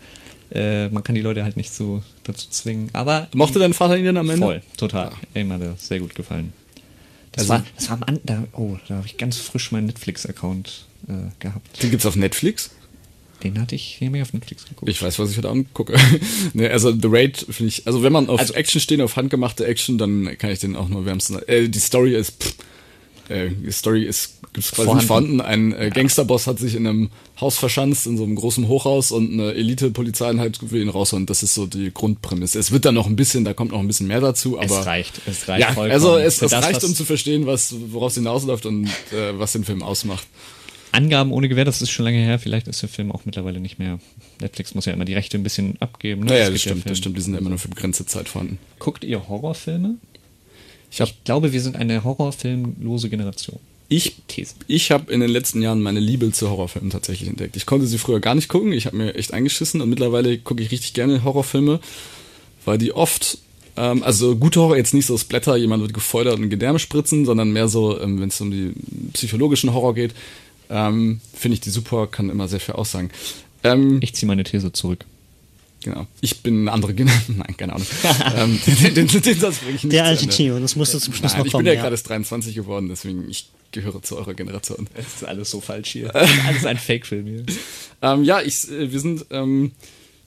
[0.52, 2.90] äh, man kann die Leute halt nicht so dazu zwingen.
[2.92, 4.46] Aber Mochte dein Vater ihn denn am Ende?
[4.46, 5.12] Voll, total.
[5.34, 5.40] Ja.
[5.40, 6.52] Ihm hat das sehr gut gefallen.
[7.37, 9.87] Das Also- war, das war am An da, oh, da habe ich ganz frisch meinen
[9.87, 11.82] Netflix-Account äh, gehabt.
[11.82, 12.70] Den gibt's auf Netflix?
[13.45, 14.89] Den hatte ich, den hab ich auf Netflix geguckt.
[14.91, 15.95] Ich weiß, was ich heute angucke.
[16.55, 19.66] ne, also The Raid finde ich, also wenn man auf Also- Action stehen, auf handgemachte
[19.66, 21.39] Action, dann kann ich den auch nur wärmsten.
[21.47, 22.55] Äh, die Story ist, pff,
[23.29, 25.41] äh, die Story ist gibt's quasi nicht vorhanden.
[25.41, 27.11] Ein äh, Gangsterboss hat sich in einem
[27.41, 31.27] Haus verschanzt, in so einem großen Hochhaus und eine Elite-Polizeieinheit will ihn raushauen.
[31.27, 32.59] Das ist so die Grundprämisse.
[32.59, 34.87] Es wird dann noch ein bisschen, da kommt noch ein bisschen mehr dazu, aber es
[34.87, 35.93] reicht, es reicht ja, vollkommen.
[35.93, 39.53] also es, es das, reicht, um zu verstehen, was woraus es hinausläuft und äh, was
[39.53, 40.27] den Film ausmacht.
[40.93, 42.39] Angaben ohne Gewehr, das ist schon lange her.
[42.39, 43.99] Vielleicht ist der Film auch mittlerweile nicht mehr.
[44.41, 46.22] Netflix muss ja immer die Rechte ein bisschen abgeben.
[46.22, 46.29] Ne?
[46.29, 46.89] Naja, das der stimmt, Film.
[46.91, 47.16] das stimmt.
[47.18, 48.59] Die sind ja immer nur für begrenzte Zeit vorhanden.
[48.79, 49.97] Guckt ihr Horrorfilme?
[50.91, 53.59] Ich, hab, Ich glaube, wir sind eine horrorfilmlose Generation.
[53.89, 54.16] ich.
[54.66, 57.57] Ich habe in den letzten Jahren meine Liebe zu Horrorfilmen tatsächlich entdeckt.
[57.57, 60.62] Ich konnte sie früher gar nicht gucken, ich habe mir echt eingeschissen und mittlerweile gucke
[60.62, 61.80] ich richtig gerne Horrorfilme,
[62.64, 63.39] weil die oft,
[63.76, 67.53] ähm, also gute Horror jetzt nicht so Splatter, jemand wird gefeuert und Gedärme spritzen, sondern
[67.53, 68.72] mehr so, ähm, wenn es um die
[69.12, 70.14] psychologischen Horror geht,
[70.68, 73.11] ähm, finde ich die super, kann immer sehr viel aussagen.
[73.62, 75.05] Ähm, Ich ziehe meine These zurück.
[75.87, 76.07] Genau.
[76.20, 77.39] Ich bin eine andere Generation.
[77.47, 77.87] Nein, keine Ahnung.
[78.37, 80.16] ähm, den, den, den, den Satz bringe ich nicht Der.
[80.16, 81.64] Theo, das musste zum Schluss Nein, noch ich kommen.
[81.64, 81.80] bin ja, ja.
[81.82, 84.89] gerade erst 23 geworden, deswegen ich gehöre zu eurer Generation.
[84.95, 86.14] Es ist alles so falsch hier.
[86.47, 87.45] alles ein Fake-Film hier.
[88.03, 89.72] Ähm, ja, ich, äh, wir sind ähm,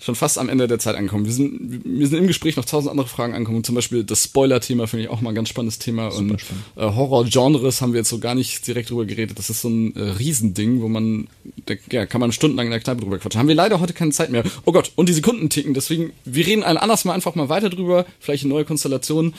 [0.01, 1.25] schon fast am Ende der Zeit angekommen.
[1.25, 3.63] Wir sind, wir sind im Gespräch noch tausend andere Fragen angekommen.
[3.65, 6.07] Zum Beispiel das Spoiler-Thema finde ich auch mal ein ganz spannendes Thema.
[6.07, 6.31] und
[6.77, 9.37] äh, Horror-Genres haben wir jetzt so gar nicht direkt drüber geredet.
[9.37, 11.27] Das ist so ein äh, Riesending, wo man,
[11.65, 13.39] da ja, kann man stundenlang in der Kneipe drüber quatschen.
[13.39, 14.43] Haben wir leider heute keine Zeit mehr.
[14.65, 15.73] Oh Gott, und die Sekunden ticken.
[15.73, 18.05] Deswegen, wir reden ein anderes Mal einfach mal weiter drüber.
[18.21, 19.33] Vielleicht in neue Konstellationen.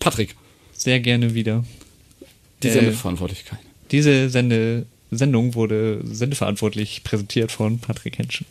[0.00, 0.36] Patrick,
[0.72, 1.64] Sehr gerne wieder.
[2.62, 3.58] die Äh, Sendeverantwortlichkeit.
[3.90, 8.46] Diese Sende Sendung wurde sendeverantwortlich präsentiert von Patrick Henschen.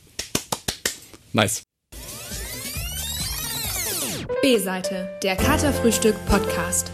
[1.38, 1.61] Nice.
[4.41, 6.91] B-Seite, der Katerfrühstück Podcast.